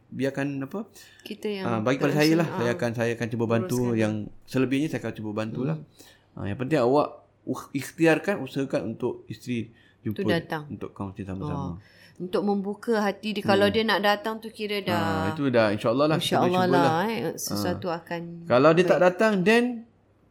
biarkan 0.09 0.65
apa? 0.65 0.89
Kita 1.21 1.45
yang 1.45 1.65
Uh, 1.69 1.79
bagi 1.85 2.01
pada 2.01 2.17
saya 2.17 2.33
lah. 2.41 2.47
Saya 2.57 2.71
ah. 2.73 2.77
akan 2.77 2.91
saya 2.97 3.11
akan 3.13 3.27
cuba 3.29 3.45
bantu 3.45 3.93
yang 3.93 4.25
selebihnya 4.49 4.89
saya 4.89 5.05
akan 5.05 5.13
cuba 5.13 5.31
bantulah. 5.45 5.77
Hmm. 5.77 6.41
Uh, 6.41 6.45
yang 6.49 6.57
penting 6.57 6.81
awak 6.81 7.27
ikhtiarkan 7.71 8.43
usahakan 8.43 8.97
untuk 8.97 9.23
isteri 9.31 9.71
jumpa 10.03 10.17
Tu 10.17 10.23
datang. 10.27 10.63
untuk 10.67 10.91
kaunseling 10.91 11.27
sama-sama. 11.27 11.79
Untuk 12.17 12.41
membuka 12.41 12.97
hati 12.97 13.37
dia. 13.37 13.45
Kalau 13.45 13.69
dia 13.69 13.85
nak 13.85 14.01
datang 14.01 14.41
tu 14.41 14.49
kira 14.49 14.81
Ah, 14.89 14.89
dah. 14.89 15.37
itu 15.37 15.53
dah 15.53 15.67
insya-Allah 15.69 16.05
lah 16.09 16.17
InsyaAllah 16.17 16.65
lah. 16.65 16.89
Eh, 17.07 17.37
sesuatu 17.37 17.93
akan. 17.93 18.49
Kalau 18.49 18.73
dia 18.73 18.85
tak 18.89 18.99
datang 19.05 19.45
then 19.45 19.86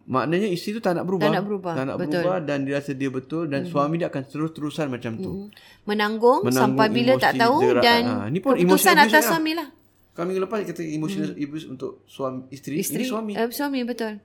maknanya 0.07 0.47
isteri 0.47 0.73
tu 0.73 0.81
tak 0.81 0.95
nak 0.95 1.05
berubah. 1.05 1.27
Tak 1.27 1.35
nak 1.35 1.45
berubah, 1.45 1.73
Tak 1.73 1.85
nak 1.85 1.97
betul. 1.99 2.23
berubah 2.23 2.39
dan 2.41 2.59
dia 2.63 2.75
rasa 2.75 2.93
dia 2.93 3.11
betul 3.11 3.45
dan 3.47 3.61
mm. 3.63 3.69
suami 3.69 3.95
dia 3.97 4.07
akan 4.07 4.23
terus-terusan 4.25 4.87
macam 4.87 5.13
tu. 5.17 5.33
Mm. 5.33 5.47
Menanggung, 5.85 6.41
Menanggung 6.41 6.55
sampai 6.55 6.87
bila 6.89 7.13
tak 7.17 7.33
emosi 7.33 7.43
tahu 7.43 7.57
derak. 7.61 7.83
dan 7.83 8.03
Ah, 8.05 8.27
ni 8.27 8.39
pun 8.39 8.55
keputusan 8.55 8.97
atas 8.97 9.13
lah. 9.13 9.31
suami 9.33 9.53
lah. 9.53 9.69
Kami 10.13 10.31
lepas 10.39 10.59
kata 10.63 10.83
emotional 10.83 11.33
abuse 11.35 11.67
untuk 11.67 12.01
suami 12.07 12.49
isteri, 12.49 12.81
Isteri, 12.81 13.03
ini 13.03 13.07
suami. 13.07 13.33
Uh, 13.35 13.51
suami 13.51 13.83
betul. 13.83 14.17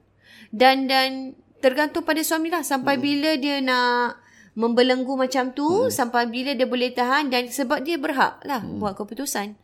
Dan 0.48 0.86
dan 0.86 1.34
tergantung 1.58 2.02
pada 2.02 2.18
suami 2.20 2.48
lah 2.48 2.62
sampai 2.62 2.94
Hmm. 2.94 3.02
bila 3.02 3.30
dia 3.36 3.60
nak 3.60 4.16
membelenggu 4.54 5.12
macam 5.14 5.50
tu 5.50 5.64
sampai 5.88 6.26
bila 6.26 6.52
dia 6.52 6.64
boleh 6.64 6.90
tahan 6.90 7.28
dan 7.28 7.46
sebab 7.46 7.80
dia 7.80 7.96
berhak 7.96 8.40
lah 8.42 8.60
Hmm. 8.60 8.78
buat 8.78 8.94
keputusan. 8.94 9.54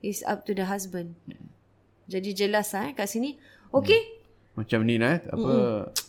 It's 0.00 0.20
up 0.22 0.44
to 0.44 0.52
the 0.52 0.64
husband. 0.64 1.16
Jadi 2.04 2.32
jelas 2.34 2.70
lah 2.70 2.88
eh, 2.88 2.94
kat 2.94 3.06
sini. 3.06 3.36
Okay. 3.70 4.23
Macam 4.54 4.86
ni 4.86 4.94
lah 4.98 5.18
eh. 5.18 5.20
Apa 5.30 5.52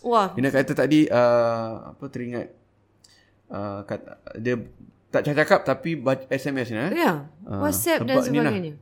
Wah. 0.05 0.29
Ina 0.38 0.53
kata 0.53 0.73
tadi 0.77 1.10
uh, 1.10 1.93
apa 1.93 2.03
teringat 2.13 2.45
uh, 3.49 3.81
kata, 3.86 4.21
dia 4.38 4.55
tak 5.10 5.21
cakap 5.31 5.63
tapi 5.65 5.97
SMS 6.29 6.69
ni 6.69 6.77
eh. 6.77 6.91
Ya. 6.93 7.25
Ah, 7.47 7.62
WhatsApp 7.65 8.05
dan 8.05 8.19
lah. 8.19 8.23
sebagainya. 8.23 8.73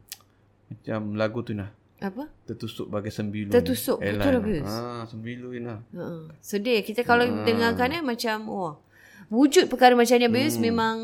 Macam 0.68 1.00
lagu 1.16 1.40
tu 1.46 1.54
nah. 1.54 1.70
Apa? 2.04 2.28
Tertusuk 2.44 2.92
bagai 2.92 3.16
sembilu. 3.16 3.48
Tertusuk, 3.48 4.04
betul 4.04 4.36
habis. 4.36 4.68
Ah, 4.68 5.08
sembilu 5.08 5.56
ni 5.56 5.64
lah. 5.64 5.80
Ha, 5.96 6.36
sedih. 6.44 6.84
Kita 6.84 7.08
kalau 7.08 7.24
dengarkan 7.48 7.96
eh 7.96 8.04
macam 8.04 8.52
wah. 8.52 8.76
Wujud 9.32 9.72
perkara 9.72 9.96
macam 9.96 10.20
ni 10.20 10.28
Abis 10.28 10.60
Hmm. 10.60 10.68
memang 10.68 10.96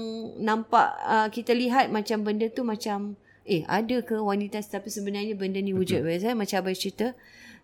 nampak 0.44 0.88
uh, 1.08 1.28
kita 1.32 1.56
lihat 1.56 1.88
macam 1.88 2.22
benda 2.22 2.52
tu 2.52 2.68
macam 2.68 3.16
eh 3.48 3.64
ada 3.66 4.04
ke 4.04 4.20
wanita 4.20 4.60
tapi 4.62 4.92
sebenarnya 4.92 5.34
benda 5.40 5.58
ni 5.64 5.72
wujud 5.72 6.04
Abis 6.04 6.28
eh 6.28 6.36
macam 6.36 6.60
Abayus 6.60 6.84
cerita. 6.84 7.16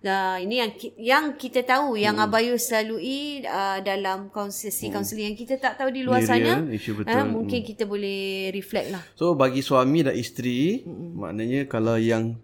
Uh, 0.01 0.37
ini 0.37 0.55
yang 0.57 0.71
yang 0.95 1.25
kita 1.33 1.61
tahu 1.61 1.95
yang 1.95 2.15
Hmm. 2.15 2.25
Abayus 2.25 2.67
lalui 2.69 3.41
uh, 3.41 3.79
dalam 3.79 4.27
sesi 4.49 4.87
kaunseling 4.87 5.27
yang 5.27 5.37
kita 5.37 5.55
tak 5.55 5.75
tahu 5.75 5.89
di 5.89 6.01
luar 6.01 6.19
Ni 6.19 6.27
sana. 6.27 6.61
real. 6.61 7.05
Eh, 7.05 7.25
mungkin 7.25 7.59
kita 7.61 7.83
boleh 7.83 8.19
reflect 8.49 8.91
lah. 8.91 9.01
So 9.13 9.33
bagi 9.33 9.59
suami 9.59 10.01
dan 10.01 10.13
isteri, 10.13 10.81
mm 10.81 11.09
maknanya 11.15 11.65
kalau 11.65 11.95
yang 11.95 12.37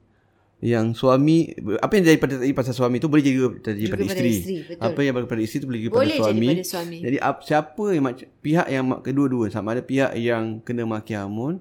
yang 0.57 0.93
suami 0.93 1.49
apa 1.75 1.89
yang 1.91 2.05
jadi 2.07 2.17
pada 2.17 2.37
tadi 2.37 2.53
pasal 2.53 2.73
suami 2.73 2.97
tu 2.97 3.09
boleh 3.09 3.21
jadi 3.21 3.37
terjadi 3.59 3.81
Juga 3.83 3.93
pada 3.95 4.03
isteri. 4.07 4.29
isteri, 4.31 4.55
betul. 4.63 4.81
apa 4.83 4.99
yang 4.99 5.13
pada 5.19 5.41
isteri 5.41 5.57
tu 5.57 5.67
boleh 5.67 5.79
jadi 5.79 5.89
Boleh 5.91 5.97
pada 5.99 6.13
jadi 6.13 6.21
suami. 6.21 6.47
pada 6.47 6.65
suami. 6.65 6.97
Jadi 7.01 7.17
ap, 7.19 7.37
siapa 7.41 7.83
yang 7.91 8.03
pihak 8.39 8.67
yang 8.69 8.85
kedua-dua 8.99 9.45
sama 9.49 9.73
ada 9.73 9.81
pihak 9.81 10.11
yang 10.15 10.61
kena 10.61 10.83
maki 10.83 11.13
hamun 11.13 11.57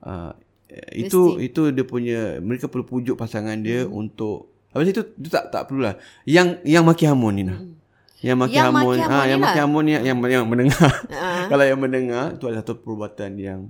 uh, 0.00 0.32
itu 0.90 1.38
itu 1.38 1.68
dia 1.68 1.84
punya 1.84 2.20
mereka 2.38 2.66
perlu 2.66 2.84
pujuk 2.84 3.14
pasangan 3.14 3.56
dia 3.56 3.84
Hmm. 3.84 3.96
untuk 3.98 4.52
apa 4.74 4.82
itu 4.82 5.06
itu 5.06 5.28
tak 5.30 5.54
tak 5.54 5.70
perlulah. 5.70 5.94
Yang 6.26 6.58
yang 6.66 6.82
maki 6.82 7.06
hamun 7.06 7.32
ni 7.38 7.42
nah. 7.46 7.62
Yang 8.18 8.36
maki 8.42 8.56
Hmm. 8.56 8.58
Yang 8.58 8.66
hamun, 8.66 8.82
maki 8.82 9.00
hamun 9.04 9.14
ah 9.14 9.22
ni 9.22 9.30
yang 9.30 9.38
lah. 9.38 9.46
maki 9.46 9.58
hamun 9.62 9.84
yang 9.86 10.02
yang, 10.02 10.16
yang 10.26 10.44
mendengar. 10.50 10.90
Ah. 11.14 11.46
Kalau 11.52 11.64
yang 11.64 11.78
mendengar 11.78 12.34
itu 12.34 12.44
adalah 12.50 12.66
satu 12.66 12.74
perbuatan 12.82 13.30
yang 13.38 13.60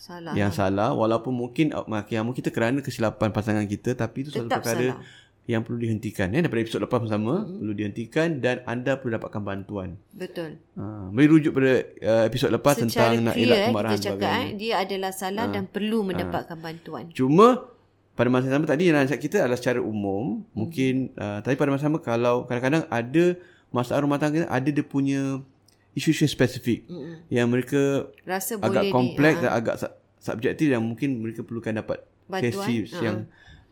Salah. 0.00 0.38
yang 0.38 0.54
salah 0.54 0.94
walaupun 0.94 1.34
mungkin 1.34 1.74
uh, 1.74 1.82
maki 1.82 2.14
hamun 2.14 2.30
kita 2.30 2.54
kerana 2.54 2.78
kesilapan 2.78 3.34
pasangan 3.34 3.66
kita 3.66 3.98
tapi 3.98 4.22
itu 4.22 4.30
satu 4.30 4.46
perkara 4.46 4.94
salah. 4.94 5.02
yang 5.50 5.66
perlu 5.66 5.82
dihentikan 5.82 6.30
ya 6.30 6.46
daripada 6.46 6.62
episod 6.62 6.78
lepas 6.78 7.02
bersama 7.02 7.42
mm-hmm. 7.42 7.58
perlu 7.58 7.72
dihentikan 7.74 8.28
dan 8.38 8.62
anda 8.70 9.02
perlu 9.02 9.18
dapatkan 9.18 9.42
bantuan. 9.42 9.98
Betul. 10.14 10.62
Ha, 10.78 11.10
boleh 11.10 11.26
rujuk 11.26 11.52
pada 11.58 11.72
uh, 12.06 12.22
episod 12.22 12.54
lepas 12.54 12.78
Secara 12.78 12.86
tentang 12.86 13.12
nak 13.26 13.34
clear 13.34 13.46
elak 13.50 13.58
eh, 13.58 13.66
kemarahan 13.66 13.98
kita 13.98 14.06
cakap 14.14 14.30
eh, 14.30 14.46
dia 14.54 14.74
adalah 14.78 15.10
salah 15.10 15.46
dan 15.50 15.64
perlu 15.66 15.98
mendapatkan 16.06 16.58
bantuan. 16.62 17.04
Cuma 17.10 17.75
pada 18.16 18.26
masa 18.26 18.48
yang 18.48 18.56
sama 18.56 18.66
tadi 18.66 18.88
yang 18.88 18.96
nasihat 18.96 19.20
kita 19.20 19.36
adalah 19.38 19.54
secara 19.54 19.78
umum 19.78 20.40
Mhm. 20.40 20.56
mungkin 20.56 20.94
uh, 21.14 21.38
tapi 21.38 21.54
pada 21.54 21.68
masa 21.68 21.84
yang 21.84 21.92
sama 21.92 22.00
kalau 22.00 22.44
kadang-kadang 22.44 22.88
ada 22.88 23.24
masalah 23.68 24.00
rumah 24.00 24.16
tangga 24.16 24.48
ada 24.48 24.64
dia 24.66 24.80
punya 24.82 25.44
isu-isu 25.92 26.24
spesifik 26.24 26.84
mm 26.86 27.28
yang 27.28 27.46
mereka 27.46 28.08
Rasa 28.24 28.56
agak 28.56 28.82
boleh 28.82 28.92
kompleks 28.92 29.36
di, 29.36 29.42
dan 29.42 29.52
agak 29.52 29.74
su- 29.76 29.94
subjektif 30.18 30.66
dan 30.66 30.80
mungkin 30.80 31.20
mereka 31.20 31.40
perlukan 31.40 31.76
dapat 31.76 32.00
Bantuan, 32.26 32.42
sesi 32.48 32.88
ha. 32.90 32.98
yang 33.00 33.16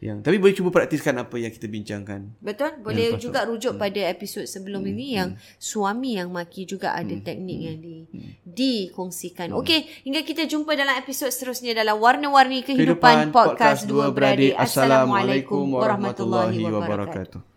yang 0.04 0.20
tapi 0.20 0.36
boleh 0.36 0.52
cuba 0.52 0.68
praktiskan 0.68 1.16
apa 1.16 1.40
yang 1.40 1.48
kita 1.48 1.64
bincangkan. 1.64 2.36
Betul? 2.44 2.76
Boleh 2.84 3.16
juga 3.16 3.48
rujuk 3.48 3.80
pada 3.80 4.04
episod 4.04 4.44
sebelum 4.44 4.84
ini 4.84 5.16
yang 5.16 5.32
suami 5.56 6.20
yang 6.20 6.28
maki 6.28 6.68
juga 6.68 6.92
ada 6.92 7.16
teknik 7.16 7.58
yang 7.64 7.78
di 7.80 8.04
dikongsikan. 8.44 9.56
Okey, 9.56 10.04
hingga 10.04 10.20
kita 10.20 10.44
jumpa 10.44 10.76
dalam 10.76 11.00
episod 11.00 11.32
seterusnya 11.32 11.72
dalam 11.72 11.96
Warna-Warni 11.96 12.68
Kehidupan, 12.68 13.32
Podcast 13.32 13.88
Dua 13.88 14.12
Beradik. 14.12 14.52
Assalamualaikum 14.52 15.80
warahmatullahi 15.80 16.60
wabarakatuh. 16.68 17.53